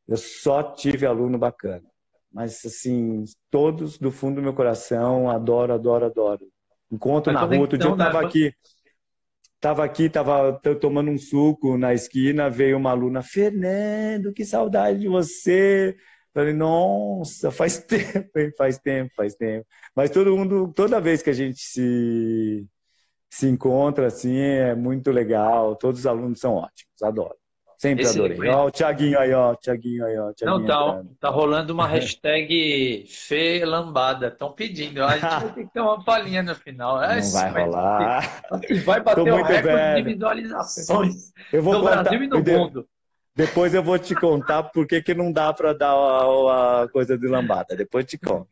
[0.09, 1.85] Eu só tive aluno bacana.
[2.33, 6.47] Mas, assim, todos do fundo do meu coração, adoro, adoro, adoro.
[6.91, 7.61] Encontro Mas na rua.
[7.61, 8.53] Outro dia eu estava aqui,
[9.55, 15.09] estava aqui, estava tomando um suco na esquina, veio uma aluna, Fernando, que saudade de
[15.09, 15.97] você.
[16.33, 19.67] Falei, nossa, faz tempo, faz tempo, faz tempo.
[19.95, 22.67] Mas todo mundo, toda vez que a gente se,
[23.31, 25.77] se encontra, assim, é muito legal.
[25.77, 27.37] Todos os alunos são ótimos, adoro.
[27.79, 28.51] Sempre Esse adorei.
[28.51, 29.55] Ó, o Thiaguinho aí, ó.
[29.55, 30.33] Thiaguinho aí, ó.
[30.33, 34.29] Thiaguinho Não, tá, tá rolando uma hashtag Fê Lambada.
[34.29, 35.05] Estão pedindo.
[35.05, 37.03] A gente vai ter que ter uma palhinha no final.
[37.03, 38.43] É, Não vai rolar.
[38.85, 40.05] Vai bater o recorde velho.
[40.05, 42.89] de visualizações eu vou no contar, Brasil e no mundo.
[43.35, 47.19] Depois eu vou te contar por que, que não dá para dar a, a, coisa
[47.19, 47.77] de lambada.
[47.77, 48.49] Depois te conto.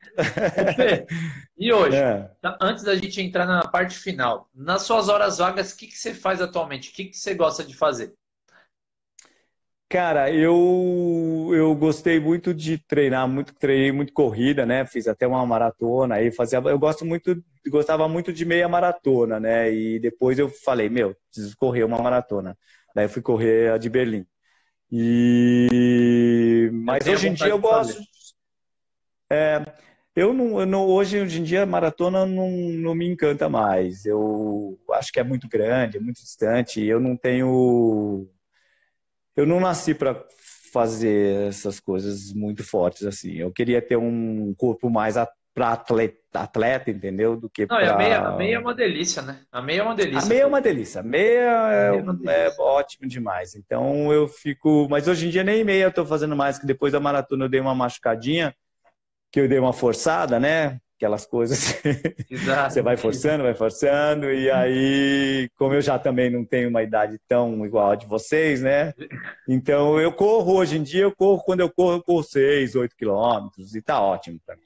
[1.56, 2.30] e hoje, é.
[2.42, 5.96] Tá, antes da gente entrar na parte final, nas suas horas vagas, o que, que
[5.96, 6.90] você faz atualmente?
[6.90, 8.12] O que, que você gosta de fazer?
[9.94, 14.84] Cara, eu, eu gostei muito de treinar, muito treinei muito corrida, né?
[14.84, 19.72] Fiz até uma maratona aí, fazia, eu gosto muito, gostava muito de meia maratona, né?
[19.72, 22.58] E depois eu falei, meu, preciso correr uma maratona.
[22.92, 24.26] Daí fui correr a de Berlim.
[24.90, 27.96] E mas hoje em dia eu gosto
[29.30, 29.64] é,
[30.16, 34.04] Eu não, eu não, hoje, hoje em dia, maratona não, não me encanta mais.
[34.04, 36.82] Eu acho que é muito grande, é muito distante.
[36.84, 38.28] Eu não tenho.
[39.36, 40.24] Eu não nasci para
[40.72, 43.34] fazer essas coisas muito fortes assim.
[43.34, 45.16] Eu queria ter um corpo mais
[45.54, 47.36] para atleta, atleta, entendeu?
[47.36, 47.94] Do que Não, pra...
[47.94, 49.40] a meia, a meia é uma delícia, né?
[49.52, 50.20] A meia é uma delícia.
[50.20, 51.00] A meia é uma delícia.
[51.00, 53.54] A meia, é, meia é, é, ótimo demais.
[53.54, 54.88] Então eu fico.
[54.90, 57.48] Mas hoje em dia nem meia eu tô fazendo mais, que depois da maratona eu
[57.48, 58.54] dei uma machucadinha
[59.30, 60.78] que eu dei uma forçada, né?
[61.04, 61.82] Aquelas coisas.
[62.70, 67.20] você vai forçando, vai forçando, e aí, como eu já também não tenho uma idade
[67.28, 68.94] tão igual a de vocês, né?
[69.46, 72.96] Então eu corro hoje em dia, eu corro, quando eu corro, eu corro 6, 8
[72.96, 74.62] quilômetros, e tá ótimo para mim.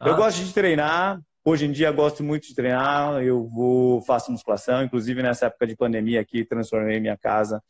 [0.00, 0.08] Ah.
[0.08, 4.82] Eu gosto de treinar, Hoje em dia gosto muito de treinar, eu vou faço musculação,
[4.82, 7.62] inclusive nessa época de pandemia aqui transformei minha casa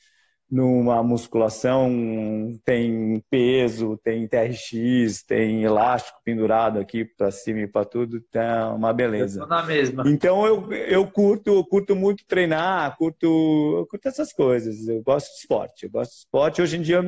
[0.54, 1.90] numa musculação,
[2.64, 8.92] tem peso, tem TRX, tem elástico pendurado aqui para cima e para tudo, tá uma
[8.92, 9.40] beleza.
[9.40, 10.04] Eu na mesma.
[10.06, 14.86] Então eu, eu curto, eu curto muito treinar, curto, curto essas coisas.
[14.86, 16.62] Eu gosto de esporte, eu gosto de esporte.
[16.62, 17.02] Hoje em dia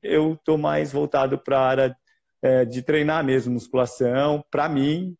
[0.00, 1.96] eu tô mais voltado para a área
[2.40, 5.16] é, de treinar mesmo musculação, para mim,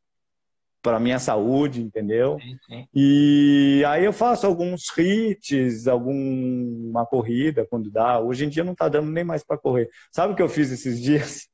[0.87, 2.39] para minha saúde, entendeu?
[2.41, 2.89] Sim, sim.
[2.95, 8.20] E aí eu faço alguns hits, alguma corrida quando dá.
[8.20, 9.91] Hoje em dia não está dando nem mais para correr.
[10.12, 11.49] Sabe o que eu fiz esses dias?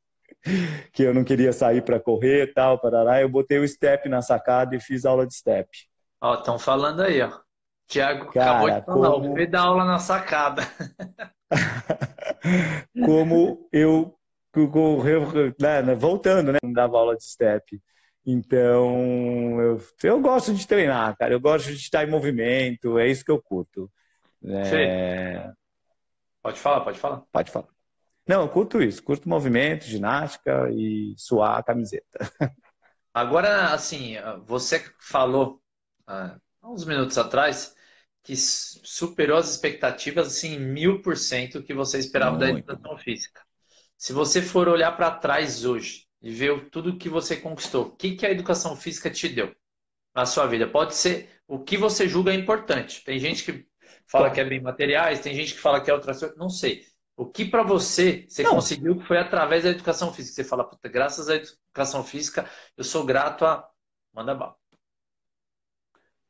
[0.93, 3.23] que eu não queria sair para correr e tal, parará.
[3.23, 5.67] Eu botei o step na sacada e fiz aula de step.
[6.21, 7.31] Ó, estão falando aí, ó.
[7.87, 9.41] Tiago acabou de falar, como...
[9.41, 10.63] o dar aula na sacada.
[13.07, 14.15] como eu
[15.83, 16.59] né, voltando, né?
[16.63, 17.81] Não dava aula de step.
[18.25, 21.35] Então, eu, eu gosto de treinar, cara.
[21.35, 23.91] Eu gosto de estar em movimento, é isso que eu curto.
[24.45, 25.51] É...
[26.41, 27.23] Pode falar, pode falar.
[27.33, 27.69] Pode falar.
[28.27, 29.03] Não, eu curto isso.
[29.03, 32.19] Curto movimento, ginástica e suar a camiseta.
[33.15, 34.17] Agora, assim,
[34.47, 35.61] você falou
[36.07, 37.75] há uns minutos atrás
[38.23, 42.67] que superou as expectativas, assim, mil por cento que você esperava Muito.
[42.67, 43.43] da educação física.
[43.99, 47.87] Se você for olhar para trás hoje, e ver tudo que você conquistou.
[47.87, 49.55] O que, que a educação física te deu
[50.15, 50.69] na sua vida?
[50.69, 53.05] Pode ser o que você julga importante.
[53.05, 53.67] Tem gente que
[54.07, 56.85] fala que é bem materiais, tem gente que fala que é outra coisa, não sei.
[57.17, 58.53] O que para você você não.
[58.53, 60.37] conseguiu que foi através da educação física?
[60.37, 63.69] Você fala, puta, graças à educação física, eu sou grato a.
[64.15, 64.57] Manda bala.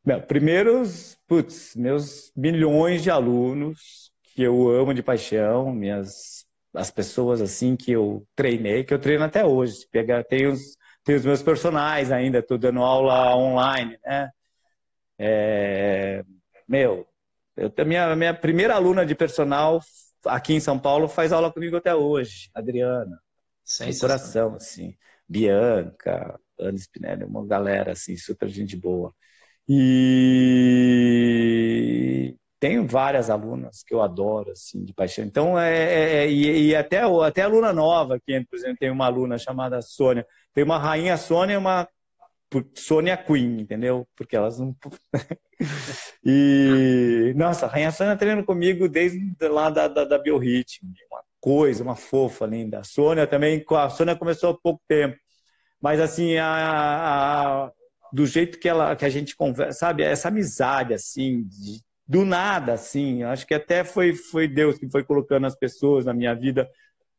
[0.05, 0.83] Não, primeiro,
[1.27, 6.45] putz, meus milhões de alunos que eu amo de paixão, minhas
[6.75, 9.87] as pessoas assim que eu treinei, que eu treino até hoje.
[9.91, 14.31] Pegar, tem, os, tem os meus personagens ainda, estou dando aula online, né?
[15.19, 16.25] É,
[16.69, 17.07] meu,
[17.57, 19.81] eu, minha, minha primeira aluna de personal
[20.27, 23.21] aqui em São Paulo faz aula comigo até hoje, Adriana.
[23.65, 24.97] Sem coração, assim.
[25.29, 29.15] Bianca, Ana Spinelli, uma galera assim, super gente boa.
[29.69, 29.83] E
[32.63, 35.25] tenho várias alunas que eu adoro, assim, de paixão.
[35.25, 39.07] Então, é, é, é e, e, até, até aluna nova, que, por exemplo, tem uma
[39.07, 40.25] aluna chamada Sônia.
[40.55, 41.89] Tem uma rainha Sônia e uma
[42.77, 44.07] Sônia Queen, entendeu?
[44.15, 44.77] Porque elas não.
[46.25, 50.89] e, nossa, a rainha Sônia treina comigo desde lá da, da, da Biorritmo.
[51.11, 52.79] Uma coisa, uma fofa linda.
[52.79, 55.17] A Sônia também, a Sônia começou há pouco tempo.
[55.81, 56.47] Mas, assim, a,
[57.67, 57.73] a
[58.13, 60.05] do jeito que, ela, que a gente conversa, sabe?
[60.05, 61.83] Essa amizade, assim, de
[62.13, 63.23] do nada, assim.
[63.23, 66.71] Acho que até foi, foi Deus que foi colocando as pessoas na minha vida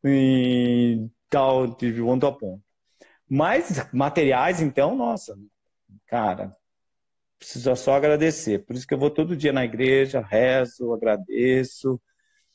[0.03, 2.61] em tal, de ponto a ponto.
[3.27, 5.35] Mas materiais, então, nossa,
[6.05, 6.55] cara,
[7.39, 8.59] preciso só agradecer.
[8.59, 11.99] Por isso que eu vou todo dia na igreja, rezo, agradeço.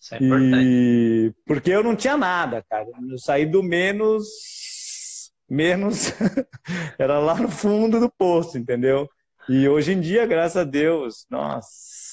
[0.01, 1.35] Isso é e...
[1.45, 2.87] Porque eu não tinha nada, cara.
[3.11, 4.29] Eu saí do menos.
[5.51, 6.13] Menos.
[6.97, 9.09] Era lá no fundo do poço, entendeu?
[9.49, 12.08] E hoje em dia, graças a Deus, nossa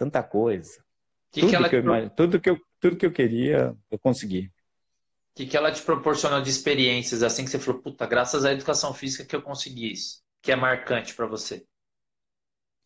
[0.00, 0.82] tanta coisa.
[1.30, 4.46] Que tudo, que, que eu, tudo, que eu, tudo que eu queria, eu consegui.
[4.46, 8.52] O que, que ela te proporcionou de experiências assim que você falou, puta, graças à
[8.52, 10.22] educação física que eu consegui isso?
[10.40, 11.66] Que é marcante para você?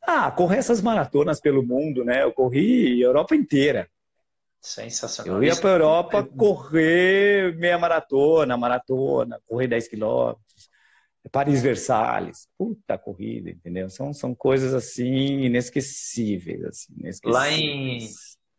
[0.03, 2.25] Ah, correr essas maratonas pelo mundo, né?
[2.25, 3.89] Eu corri a Europa inteira.
[4.61, 5.37] Sensacional.
[5.37, 10.69] Eu ia para a Europa correr meia maratona, maratona, correr 10 quilômetros.
[11.31, 13.89] Paris Versalhes, puta corrida, entendeu?
[13.89, 17.35] São, são coisas assim inesquecíveis, assim, inesquecíveis.
[17.35, 18.09] Lá em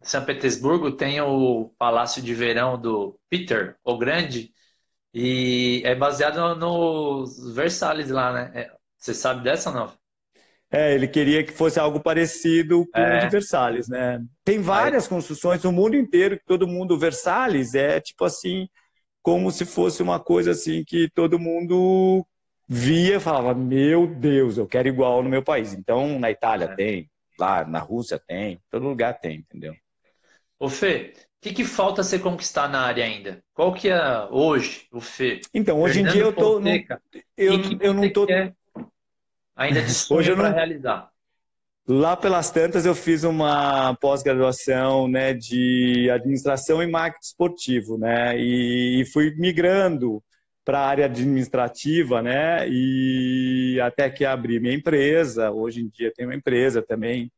[0.01, 4.51] São Petersburgo tem o Palácio de Verão do Peter, o Grande,
[5.13, 8.51] e é baseado nos Versalhes lá, né?
[8.53, 9.93] É, você sabe dessa ou não?
[10.71, 13.19] É, ele queria que fosse algo parecido com é.
[13.19, 14.21] o de Versalhes, né?
[14.43, 18.67] Tem várias construções no mundo inteiro que todo mundo Versalhes é tipo assim,
[19.21, 22.25] como se fosse uma coisa assim que todo mundo
[22.67, 25.73] via falava, meu Deus, eu quero igual no meu país.
[25.73, 26.75] Então, na Itália é.
[26.75, 27.09] tem,
[27.39, 29.75] lá na Rússia tem, todo lugar tem, entendeu?
[30.59, 33.43] Ô Fê, o que, que falta ser conquistar na área ainda?
[33.53, 35.41] Qual que é hoje o Fê?
[35.53, 36.53] Então, hoje Fernando em dia eu tô.
[36.53, 37.01] Fonseca,
[37.37, 38.27] eu, que eu não tô.
[39.55, 41.11] Ainda de sonho para realizar.
[41.87, 48.35] Lá pelas tantas eu fiz uma pós-graduação né, de administração e marketing esportivo, né?
[48.39, 50.23] E, e fui migrando
[50.65, 52.67] para a área administrativa, né?
[52.67, 55.51] E até que abri minha empresa.
[55.51, 57.31] Hoje em dia tenho uma empresa também,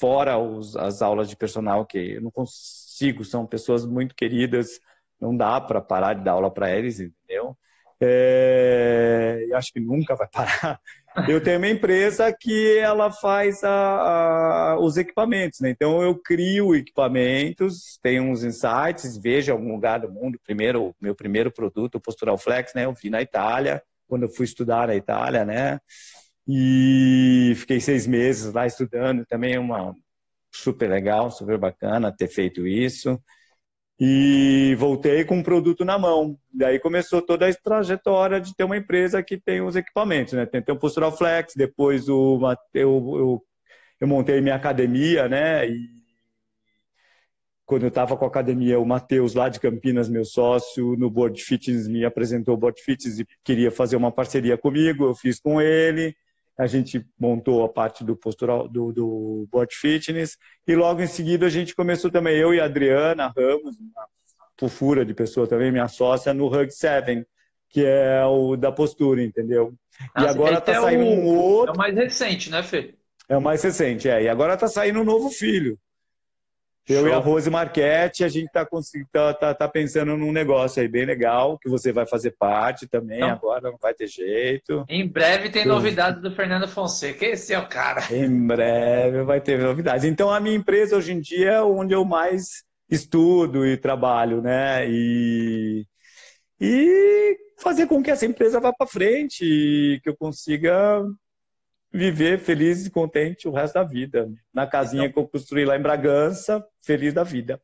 [0.00, 4.80] fora os, as aulas de personal que eu não consigo, são pessoas muito queridas,
[5.20, 7.56] não dá para parar de dar aula para eles, entendeu?
[8.00, 10.80] É, eu acho que nunca vai parar.
[11.26, 15.70] Eu tenho uma empresa que ela faz a, a, os equipamentos, né?
[15.70, 20.38] Então eu crio equipamentos, tenho uns insights, vejo algum lugar do mundo.
[20.44, 22.84] Primeiro, meu primeiro produto, o Postural Flex, né?
[22.84, 25.80] Eu vi na Itália, quando eu fui estudar na Itália, né?
[26.46, 29.94] E fiquei seis meses lá estudando, também é uma
[30.54, 33.20] super legal, super bacana ter feito isso
[34.00, 36.38] e voltei com um produto na mão.
[36.52, 40.46] Daí começou toda a trajetória de ter uma empresa que tem os equipamentos, né?
[40.46, 42.38] Tem, o Postural Flex, depois o,
[42.72, 43.42] eu, eu,
[44.00, 45.68] eu montei minha academia, né?
[45.68, 45.98] E
[47.66, 51.42] quando eu estava com a academia, o Matheus, lá de Campinas, meu sócio, no Board
[51.42, 55.60] Fitness, me apresentou o Board Fitness e queria fazer uma parceria comigo, eu fiz com
[55.60, 56.14] ele
[56.58, 60.36] a gente montou a parte do postural do, do Bot Fitness
[60.66, 64.06] e logo em seguida a gente começou também eu e a Adriana Ramos, uma
[64.58, 67.24] fofura de pessoa também, minha sócia no Hug 7,
[67.70, 69.72] que é o da postura, entendeu?
[70.18, 71.72] e agora tá é saindo o, um outro.
[71.72, 72.94] É o mais recente, né, Fê?
[73.28, 74.22] É o mais recente, é.
[74.24, 75.78] E agora tá saindo um novo filho.
[76.88, 77.08] Eu Show.
[77.08, 78.66] e a Rose Marchetti, a gente está
[79.12, 83.18] tá, tá, tá, pensando num negócio aí bem legal, que você vai fazer parte também,
[83.18, 84.84] então, agora não vai ter jeito.
[84.88, 88.02] Em breve tem novidades do Fernando Fonseca, esse é o cara.
[88.10, 90.04] Em breve vai ter novidades.
[90.04, 94.88] Então a minha empresa hoje em dia é onde eu mais estudo e trabalho, né?
[94.88, 95.84] E,
[96.60, 101.04] e fazer com que essa empresa vá para frente, e que eu consiga
[101.92, 104.30] viver feliz e contente o resto da vida.
[104.52, 105.12] Na casinha então...
[105.12, 107.60] que eu construí lá em Bragança, feliz da vida.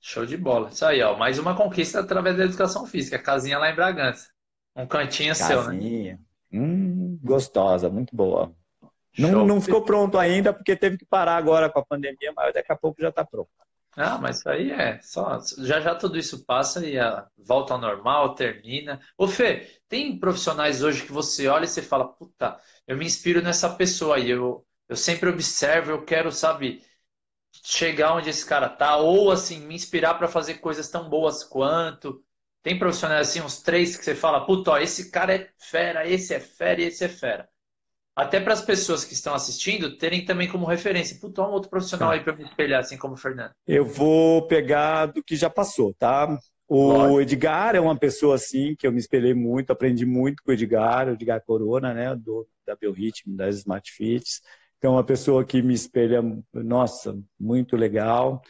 [0.00, 0.68] Show de bola.
[0.68, 1.16] Isso aí, ó.
[1.16, 3.18] Mais uma conquista através da educação física.
[3.18, 4.28] Casinha lá em Bragança.
[4.76, 5.62] Um cantinho casinha.
[5.62, 6.18] seu, né?
[6.52, 8.54] Hum, gostosa, muito boa.
[9.18, 12.72] Não, não ficou pronto ainda porque teve que parar agora com a pandemia, mas daqui
[12.72, 13.50] a pouco já está pronto.
[14.00, 15.38] Ah, mas isso aí é só.
[15.64, 16.94] Já já tudo isso passa e
[17.36, 19.00] volta ao normal, termina.
[19.16, 23.42] Ô Fê, tem profissionais hoje que você olha e você fala, puta, eu me inspiro
[23.42, 24.30] nessa pessoa aí.
[24.30, 26.84] Eu, eu sempre observo, eu quero, sabe,
[27.64, 32.24] chegar onde esse cara tá, ou assim, me inspirar para fazer coisas tão boas quanto.
[32.62, 36.34] Tem profissionais assim, uns três que você fala, puta, ó, esse cara é fera, esse
[36.34, 37.48] é fera e esse é fera.
[38.18, 41.16] Até para as pessoas que estão assistindo terem também como referência.
[41.20, 43.52] Puta, um outro profissional aí para me espelhar, assim como o Fernando.
[43.64, 46.36] Eu vou pegar do que já passou, tá?
[46.66, 47.20] O Lógico.
[47.20, 51.06] Edgar é uma pessoa assim que eu me espelhei muito, aprendi muito com o Edgar,
[51.06, 54.42] o Edgar Corona, né, do, da Biorritmo, das Smart Fits.
[54.78, 56.20] Então, uma pessoa que me espelha,
[56.52, 58.42] nossa, muito legal.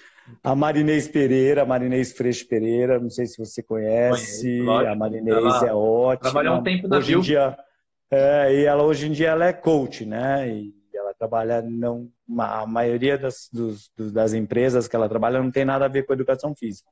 [0.42, 5.68] A Marinês Pereira, a Marinês Freixo Pereira, não sei se você conhece, a Marinês ela
[5.68, 6.30] é ótima.
[6.30, 7.56] Trabalhou um tempo na hoje dia,
[8.10, 10.48] é, e ela hoje em dia ela é coach, né?
[10.48, 15.64] E ela trabalha não a maioria das, dos, das empresas que ela trabalha não tem
[15.64, 16.88] nada a ver com educação física.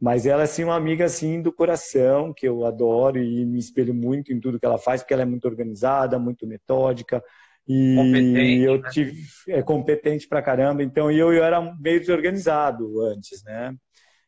[0.00, 3.92] Mas ela é assim uma amiga assim do coração que eu adoro e me espelho
[3.92, 7.22] muito em tudo que ela faz porque ela é muito organizada, muito metódica
[7.66, 8.88] e eu né?
[8.90, 10.82] tive é competente pra caramba.
[10.82, 13.74] Então eu, eu era meio desorganizado antes, né?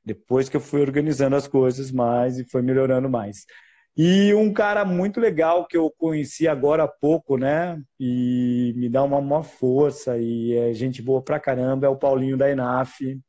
[0.05, 3.45] Depois que eu fui organizando as coisas mais e foi melhorando mais.
[4.03, 7.79] E um cara muito legal que eu conheci agora há pouco, né?
[7.99, 12.35] E me dá uma maior força e é gente boa pra caramba, é o Paulinho
[12.35, 13.21] da ENAF.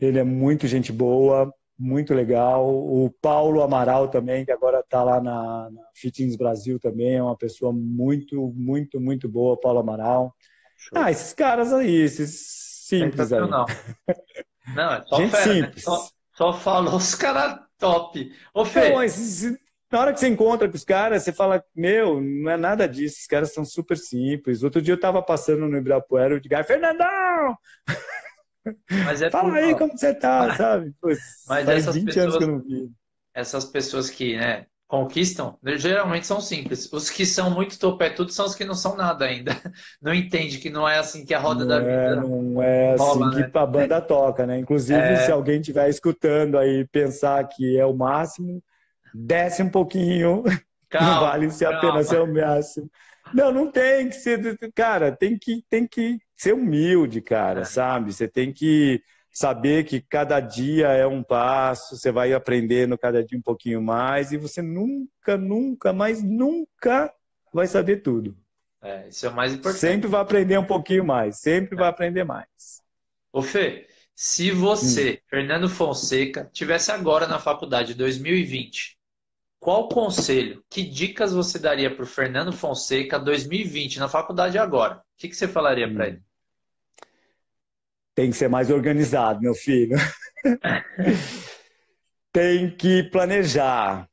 [0.00, 2.66] Ele é muito gente boa, muito legal.
[2.66, 7.36] O Paulo Amaral também, que agora está lá na, na Fitness Brasil também, é uma
[7.36, 10.34] pessoa muito, muito, muito boa, Paulo Amaral.
[10.78, 10.96] Show.
[10.96, 13.40] Ah, esses caras aí, esses simples aí.
[14.74, 15.52] Não, é só gente fera, né?
[15.52, 15.76] simples.
[15.76, 15.82] Né?
[15.82, 18.32] Só, só falou os caras top.
[18.52, 18.90] Ô, Fê.
[18.90, 18.98] Não,
[19.90, 23.20] na hora que você encontra com os caras, você fala, meu, não é nada disso,
[23.20, 24.62] os caras são super simples.
[24.62, 27.56] Outro dia eu estava passando no Ibirapuera, o Edgar, Fernandão!
[29.06, 30.92] Mas é Fala aí como você tá, sabe?
[31.00, 32.92] Pô, Mas faz essas 20 pessoas, anos que eu não vi.
[33.32, 36.90] Essas pessoas que, né, conquistam, geralmente são simples.
[36.90, 39.52] Os que são muito topetudos são os que não são nada ainda.
[40.00, 41.92] Não entende que não é assim que a roda não da vida.
[41.92, 43.50] É, não é rola, assim né?
[43.50, 44.58] que a banda toca, né?
[44.58, 45.16] Inclusive, é...
[45.16, 48.62] se alguém estiver escutando aí pensar que é o máximo,
[49.12, 50.42] desce um pouquinho,
[50.88, 52.90] Calma, não vale se apenas ser o máximo.
[53.34, 54.58] Não, não tem que ser.
[54.74, 57.64] Cara, tem que, tem que ser humilde, cara, é.
[57.64, 58.12] sabe?
[58.12, 59.02] Você tem que
[59.38, 64.32] saber que cada dia é um passo, você vai aprendendo cada dia um pouquinho mais
[64.32, 67.14] e você nunca, nunca, mas nunca
[67.54, 68.36] vai saber tudo.
[68.82, 69.80] É, isso é o mais importante.
[69.80, 71.78] Sempre vai aprender um pouquinho mais, sempre é.
[71.78, 72.82] vai aprender mais.
[73.32, 75.26] Ô Fê, se você, hum.
[75.30, 78.98] Fernando Fonseca, tivesse agora na faculdade 2020,
[79.60, 84.96] qual conselho, que dicas você daria para o Fernando Fonseca 2020 na faculdade agora?
[84.96, 86.08] O que, que você falaria para hum.
[86.08, 86.27] ele?
[88.18, 89.96] Tem que ser mais organizado, meu filho.
[92.34, 94.08] tem que planejar,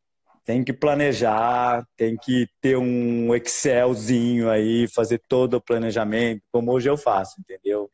[0.45, 6.88] tem que planejar, tem que ter um Excelzinho aí, fazer todo o planejamento, como hoje
[6.88, 7.89] eu faço, entendeu?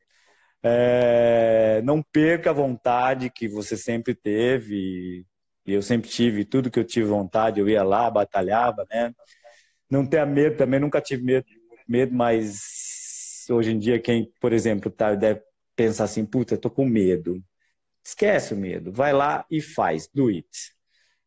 [0.61, 5.25] É, não perca a vontade que você sempre teve,
[5.65, 9.13] e eu sempre tive, tudo que eu tive vontade, eu ia lá, batalhava, né?
[9.89, 11.45] Não tenha medo também, nunca tive medo,
[11.87, 15.41] medo, mas hoje em dia quem, por exemplo, tá, deve
[15.75, 17.41] pensar assim, puta, eu tô com medo.
[18.03, 20.47] Esquece o medo, vai lá e faz, do it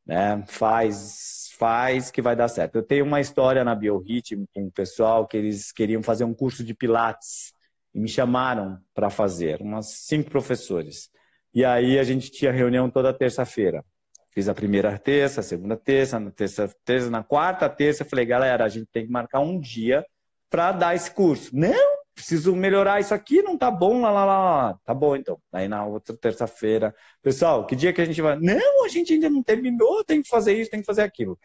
[0.06, 0.42] né?
[0.46, 2.76] Faz, faz que vai dar certo.
[2.76, 6.62] Eu tenho uma história na Biorritmo com o pessoal que eles queriam fazer um curso
[6.64, 7.52] de Pilates
[7.94, 11.08] e me chamaram para fazer, umas cinco professores.
[11.54, 13.84] E aí a gente tinha reunião toda terça-feira.
[14.32, 18.64] Fiz a primeira terça, a segunda terça, na terça, terça, na quarta terça, falei, galera,
[18.64, 20.04] a gente tem que marcar um dia
[20.50, 21.54] para dar esse curso.
[21.56, 21.93] Não,
[22.24, 24.78] preciso melhorar isso aqui, não tá bom, lá, lá, lá.
[24.82, 25.38] Tá bom, então.
[25.52, 28.38] Aí na outra terça-feira, pessoal, que dia que a gente vai?
[28.40, 31.38] Não, a gente ainda não terminou, tem que fazer isso, tem que fazer aquilo.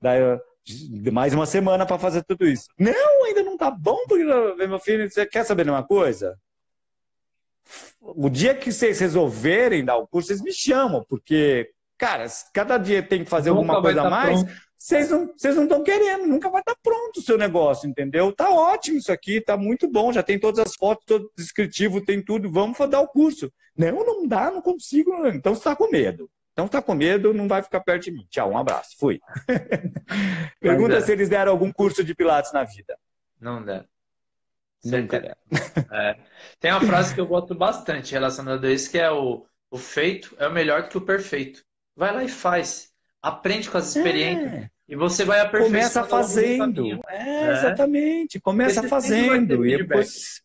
[0.00, 0.20] Daí,
[1.10, 2.66] mais uma semana para fazer tudo isso.
[2.78, 4.24] Não, ainda não tá bom, porque
[4.66, 6.38] meu filho, você quer saber de uma coisa?
[8.00, 13.02] O dia que vocês resolverem dar o curso, vocês me chamam, porque, cara, cada dia
[13.02, 14.42] tem que fazer Nunca alguma coisa a tá mais.
[14.42, 18.32] Pronto vocês não estão querendo, nunca vai estar pronto o seu negócio, entendeu?
[18.32, 22.22] Tá ótimo isso aqui, tá muito bom, já tem todas as fotos, todo descritivo, tem
[22.22, 23.52] tudo, vamos dar o curso.
[23.76, 26.30] Não, não dá, não consigo, então você está com medo.
[26.52, 28.26] Então tá com medo, não vai ficar perto de mim.
[28.30, 29.20] Tchau, um abraço, fui.
[30.58, 32.98] Pergunta se eles deram algum curso de Pilates na vida.
[33.38, 33.84] Não deram.
[34.82, 35.36] Deram.
[35.92, 36.16] É.
[36.58, 40.34] Tem uma frase que eu gosto bastante relacionada a isso, que é o, o feito
[40.38, 41.62] é o melhor que o perfeito.
[41.94, 42.90] Vai lá e faz.
[43.26, 44.52] Aprende com as experiências.
[44.52, 44.70] É.
[44.88, 45.72] E você vai aperfeiçoando.
[45.72, 47.00] Começa fazendo.
[47.08, 48.40] É, exatamente.
[48.40, 49.66] Começa fazendo.
[49.66, 50.42] E depois.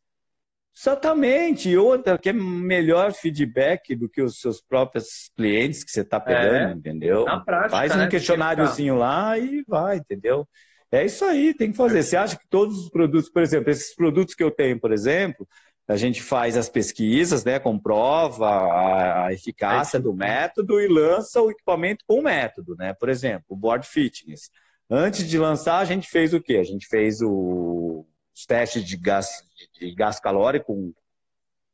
[0.75, 1.69] Exatamente.
[1.69, 6.19] E outra, que é melhor feedback do que os seus próprios clientes que você está
[6.19, 7.25] pegando, é, entendeu?
[7.25, 8.07] Na prática, Faz um né?
[8.07, 10.47] questionáriozinho lá e vai, entendeu?
[10.91, 12.01] É isso aí, tem que fazer.
[12.01, 15.47] Você acha que todos os produtos, por exemplo, esses produtos que eu tenho, por exemplo,
[15.91, 22.05] a gente faz as pesquisas, né, comprova a, eficácia do método e lança o equipamento
[22.07, 22.93] com o método, né?
[22.93, 24.49] Por exemplo, o board fitness.
[24.89, 26.57] Antes de lançar, a gente fez o quê?
[26.57, 29.43] A gente fez o, os testes de gás,
[29.79, 30.93] de gás calórico com,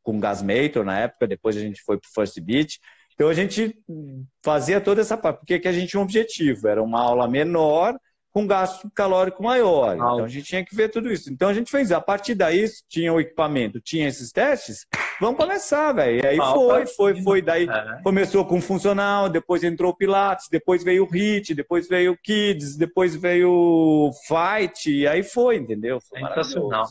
[0.01, 2.79] com Gasmator na época, depois a gente foi para o First Beat.
[3.13, 3.75] Então a gente
[4.43, 7.97] fazia toda essa parte, porque que a gente tinha um objetivo, era uma aula menor,
[8.37, 9.95] com gasto calórico maior.
[9.95, 11.33] Então a gente tinha que ver tudo isso.
[11.33, 14.85] Então a gente fez, a partir daí tinha o equipamento, tinha esses testes,
[15.19, 16.23] vamos começar, velho.
[16.23, 17.41] E aí foi, foi, foi.
[17.41, 18.01] Daí é.
[18.03, 22.77] começou com funcional, depois entrou o Pilates, depois veio o HIT, depois veio o Kids,
[22.77, 25.99] depois veio o Fight, e aí foi, entendeu?
[25.99, 26.87] Foi Sensacional.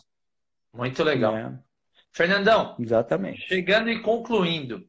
[0.74, 1.36] Muito legal.
[1.36, 1.57] É.
[2.11, 3.47] Fernandão, Exatamente.
[3.47, 4.84] chegando e concluindo,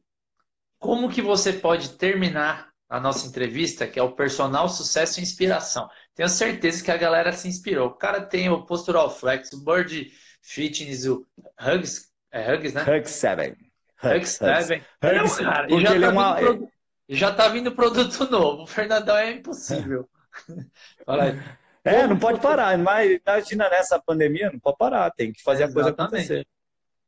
[0.80, 5.88] como que você pode terminar a nossa entrevista, que é o personal sucesso e inspiração?
[6.18, 7.90] Tenho certeza que a galera se inspirou.
[7.90, 10.10] O cara tem o Postural Flex, o Board
[10.42, 11.24] Fitness, o
[11.56, 12.82] Hugs, é Hugs, né?
[12.82, 13.56] Hugs 7.
[14.02, 14.82] Hugs 7.
[15.00, 16.34] Hugs, cara, e já, tá é uma...
[16.34, 16.68] vindo,
[17.08, 18.64] já tá vindo produto novo.
[18.64, 20.08] O Fernandão é impossível.
[21.06, 21.40] Fala aí.
[21.84, 25.66] É, não pode parar, mas imagina nessa pandemia, não pode parar, tem que fazer é,
[25.66, 26.44] a coisa acontecer.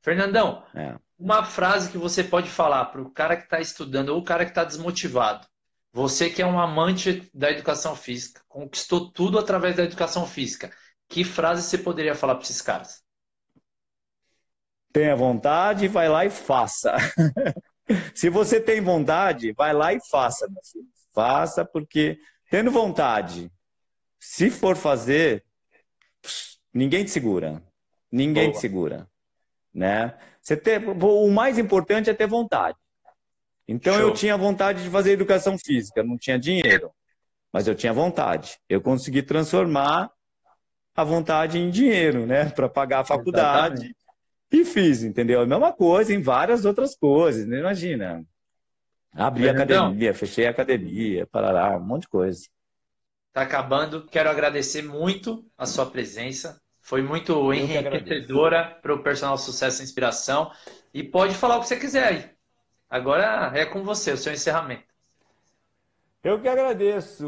[0.00, 0.94] Fernandão, é.
[1.18, 4.44] uma frase que você pode falar para o cara que está estudando ou o cara
[4.44, 5.49] que está desmotivado.
[5.92, 10.70] Você que é um amante da educação física, conquistou tudo através da educação física.
[11.08, 13.02] Que frase você poderia falar para esses caras?
[14.92, 16.94] Tenha vontade, vai lá e faça.
[18.14, 20.86] Se você tem vontade, vai lá e faça, meu filho.
[21.12, 22.18] Faça, porque
[22.48, 23.50] tendo vontade,
[24.18, 25.44] se for fazer,
[26.72, 27.62] ninguém te segura.
[28.12, 28.54] Ninguém Boa.
[28.54, 29.08] te segura.
[29.74, 30.16] Né?
[30.40, 32.78] Você ter, o mais importante é ter vontade.
[33.70, 34.02] Então Show.
[34.02, 36.90] eu tinha vontade de fazer educação física, não tinha dinheiro,
[37.52, 38.58] mas eu tinha vontade.
[38.68, 40.10] Eu consegui transformar
[40.92, 43.74] a vontade em dinheiro, né, para pagar a faculdade.
[43.74, 43.96] Exatamente.
[44.52, 45.40] E fiz, entendeu?
[45.40, 47.60] A mesma coisa em várias outras coisas, né?
[47.60, 48.24] imagina.
[49.14, 52.40] Abri a academia, fechei a academia, parará, um monte de coisa.
[53.28, 54.04] está acabando.
[54.06, 56.60] Quero agradecer muito a sua presença.
[56.80, 60.50] Foi muito enriquecedora para o personal sucesso e inspiração.
[60.92, 62.39] E pode falar o que você quiser aí.
[62.90, 64.84] Agora é com você, o seu encerramento.
[66.22, 67.24] Eu que agradeço,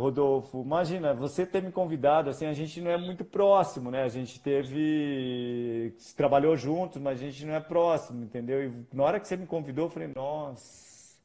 [0.00, 0.62] Rodolfo.
[0.62, 4.02] Imagina, você ter me convidado, assim, a gente não é muito próximo, né?
[4.04, 5.94] A gente teve.
[6.16, 8.64] trabalhou juntos, mas a gente não é próximo, entendeu?
[8.64, 11.18] E na hora que você me convidou, eu falei, nossa,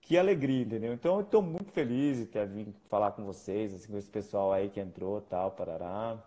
[0.00, 0.92] que alegria, entendeu?
[0.92, 4.52] Então eu estou muito feliz de ter vindo falar com vocês, assim, com esse pessoal
[4.52, 6.18] aí que entrou tal, parará.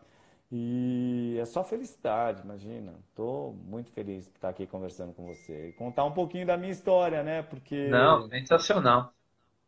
[0.52, 2.94] E é só felicidade, imagina.
[3.10, 5.70] Estou muito feliz por estar aqui conversando com você.
[5.70, 7.42] E contar um pouquinho da minha história, né?
[7.42, 7.88] Porque.
[7.88, 9.12] Não, sensacional.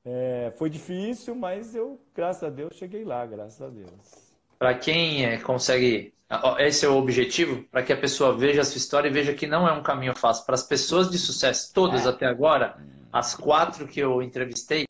[0.06, 4.34] É, foi difícil, mas eu, graças a Deus, cheguei lá, graças a Deus.
[4.58, 6.14] Para quem é, consegue.
[6.60, 9.48] Esse é o objetivo, para que a pessoa veja a sua história e veja que
[9.48, 10.46] não é um caminho fácil.
[10.46, 12.10] Para as pessoas de sucesso, todas é.
[12.10, 12.78] até agora,
[13.12, 14.86] as quatro que eu entrevistei,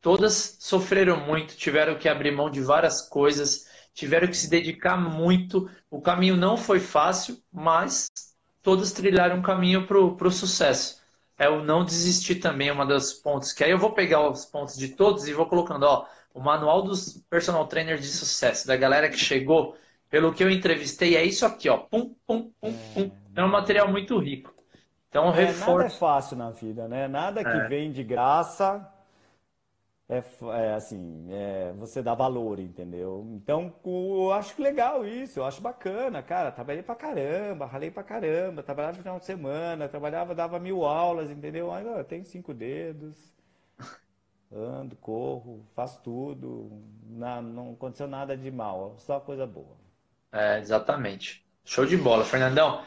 [0.00, 5.70] todas sofreram muito, tiveram que abrir mão de várias coisas, tiveram que se dedicar muito.
[5.90, 8.10] O caminho não foi fácil, mas
[8.62, 11.02] todas trilharam um caminho para o sucesso
[11.38, 13.52] é o não desistir também, uma dos pontos.
[13.52, 16.82] Que aí eu vou pegar os pontos de todos e vou colocando, ó, o manual
[16.82, 19.76] dos personal trainers de sucesso, da galera que chegou,
[20.08, 21.78] pelo que eu entrevistei, é isso aqui, ó.
[21.78, 23.10] Pum, pum, pum, pum.
[23.34, 24.54] É um material muito rico.
[25.08, 25.70] Então, é, reforço.
[25.70, 27.08] Nada é fácil na vida, né?
[27.08, 27.68] Nada que é.
[27.68, 28.88] vem de graça
[30.16, 30.24] é,
[30.68, 33.26] é assim, é, você dá valor, entendeu?
[33.34, 36.50] Então, eu acho legal isso, eu acho bacana, cara.
[36.52, 41.30] Trabalhei pra caramba, ralei pra caramba, trabalhava no final de semana, trabalhava, dava mil aulas,
[41.30, 41.72] entendeu?
[41.72, 43.16] Eu tenho cinco dedos,
[44.52, 46.70] ando, corro, faço tudo,
[47.06, 49.76] não, não aconteceu nada de mal, só coisa boa.
[50.32, 51.44] É, exatamente.
[51.64, 52.82] Show de bola, Fernandão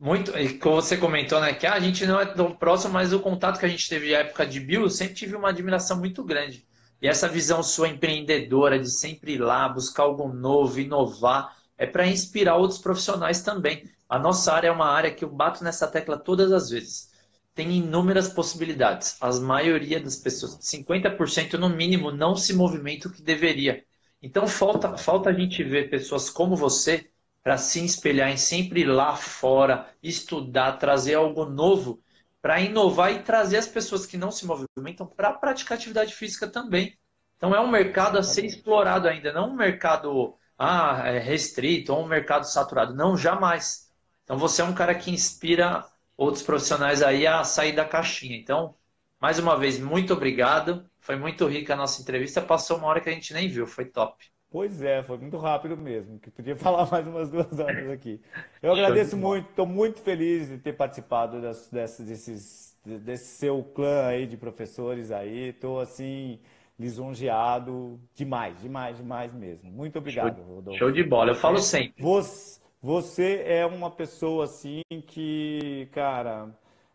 [0.00, 3.20] muito, como você comentou, né, que ah, a gente não é tão próximo, mas o
[3.20, 6.22] contato que a gente teve na época de Bill, eu sempre tive uma admiração muito
[6.22, 6.66] grande.
[7.02, 12.06] E essa visão sua empreendedora de sempre ir lá, buscar algo novo, inovar, é para
[12.06, 13.84] inspirar outros profissionais também.
[14.08, 17.10] A nossa área é uma área que eu bato nessa tecla todas as vezes.
[17.54, 19.16] Tem inúmeras possibilidades.
[19.20, 23.84] A maioria das pessoas, 50% no mínimo, não se movimenta o que deveria.
[24.22, 27.10] Então falta, falta a gente ver pessoas como você
[27.48, 31.98] para se espelhar em sempre ir lá fora, estudar, trazer algo novo,
[32.42, 36.94] para inovar e trazer as pessoas que não se movimentam para praticar atividade física também.
[37.38, 42.04] Então é um mercado a ser explorado ainda, não um mercado ah, é restrito ou
[42.04, 42.94] um mercado saturado.
[42.94, 43.90] Não, jamais.
[44.24, 45.86] Então você é um cara que inspira
[46.18, 48.36] outros profissionais aí a sair da caixinha.
[48.36, 48.74] Então,
[49.18, 50.86] mais uma vez, muito obrigado.
[51.00, 52.42] Foi muito rica a nossa entrevista.
[52.42, 54.30] Passou uma hora que a gente nem viu, foi top.
[54.50, 58.20] Pois é, foi muito rápido mesmo, que podia falar mais umas duas horas aqui.
[58.62, 64.06] Eu agradeço muito, estou muito feliz de ter participado das, dessas, desses, desse seu clã
[64.06, 65.48] aí de professores aí.
[65.48, 66.38] Estou assim
[66.78, 69.70] lisonjeado demais, demais, demais mesmo.
[69.70, 70.78] Muito obrigado, show, Rodolfo.
[70.78, 72.02] Show de bola, eu falo sempre.
[72.02, 76.48] Você, você é uma pessoa assim que, cara,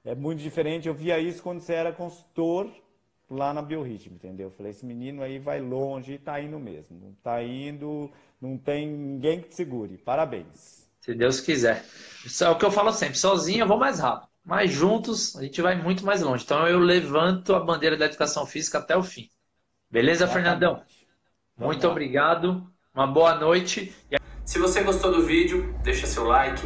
[0.04, 0.88] é muito diferente.
[0.88, 2.72] Eu via isso quando você era consultor
[3.34, 4.50] lá na Biorritmo, entendeu?
[4.52, 7.16] falei, esse menino aí vai longe e tá indo mesmo.
[7.24, 8.12] Tá indo,
[8.42, 9.98] não tem ninguém que te segure.
[9.98, 10.88] Parabéns.
[11.02, 11.84] Se Deus quiser.
[12.26, 15.44] Isso é o que eu falo sempre, sozinho eu vou mais rápido, mas juntos a
[15.44, 16.44] gente vai muito mais longe.
[16.44, 19.30] Então eu levanto a bandeira da educação física até o fim.
[19.92, 20.44] Beleza, Exatamente.
[20.46, 20.74] Fernandão?
[21.58, 21.92] Vamos muito lá.
[21.92, 22.68] obrigado.
[22.94, 23.94] Uma boa noite.
[24.46, 26.62] Se você gostou do vídeo, deixa seu like,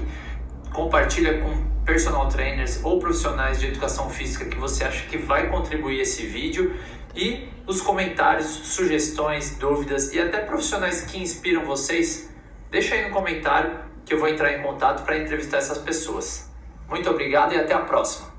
[0.74, 6.02] compartilha com personal trainers ou profissionais de educação física que você acha que vai contribuir
[6.02, 6.76] esse vídeo
[7.16, 12.30] e os comentários, sugestões, dúvidas e até profissionais que inspiram vocês,
[12.70, 16.52] deixa aí no comentário que eu vou entrar em contato para entrevistar essas pessoas.
[16.90, 18.37] Muito obrigado e até a próxima.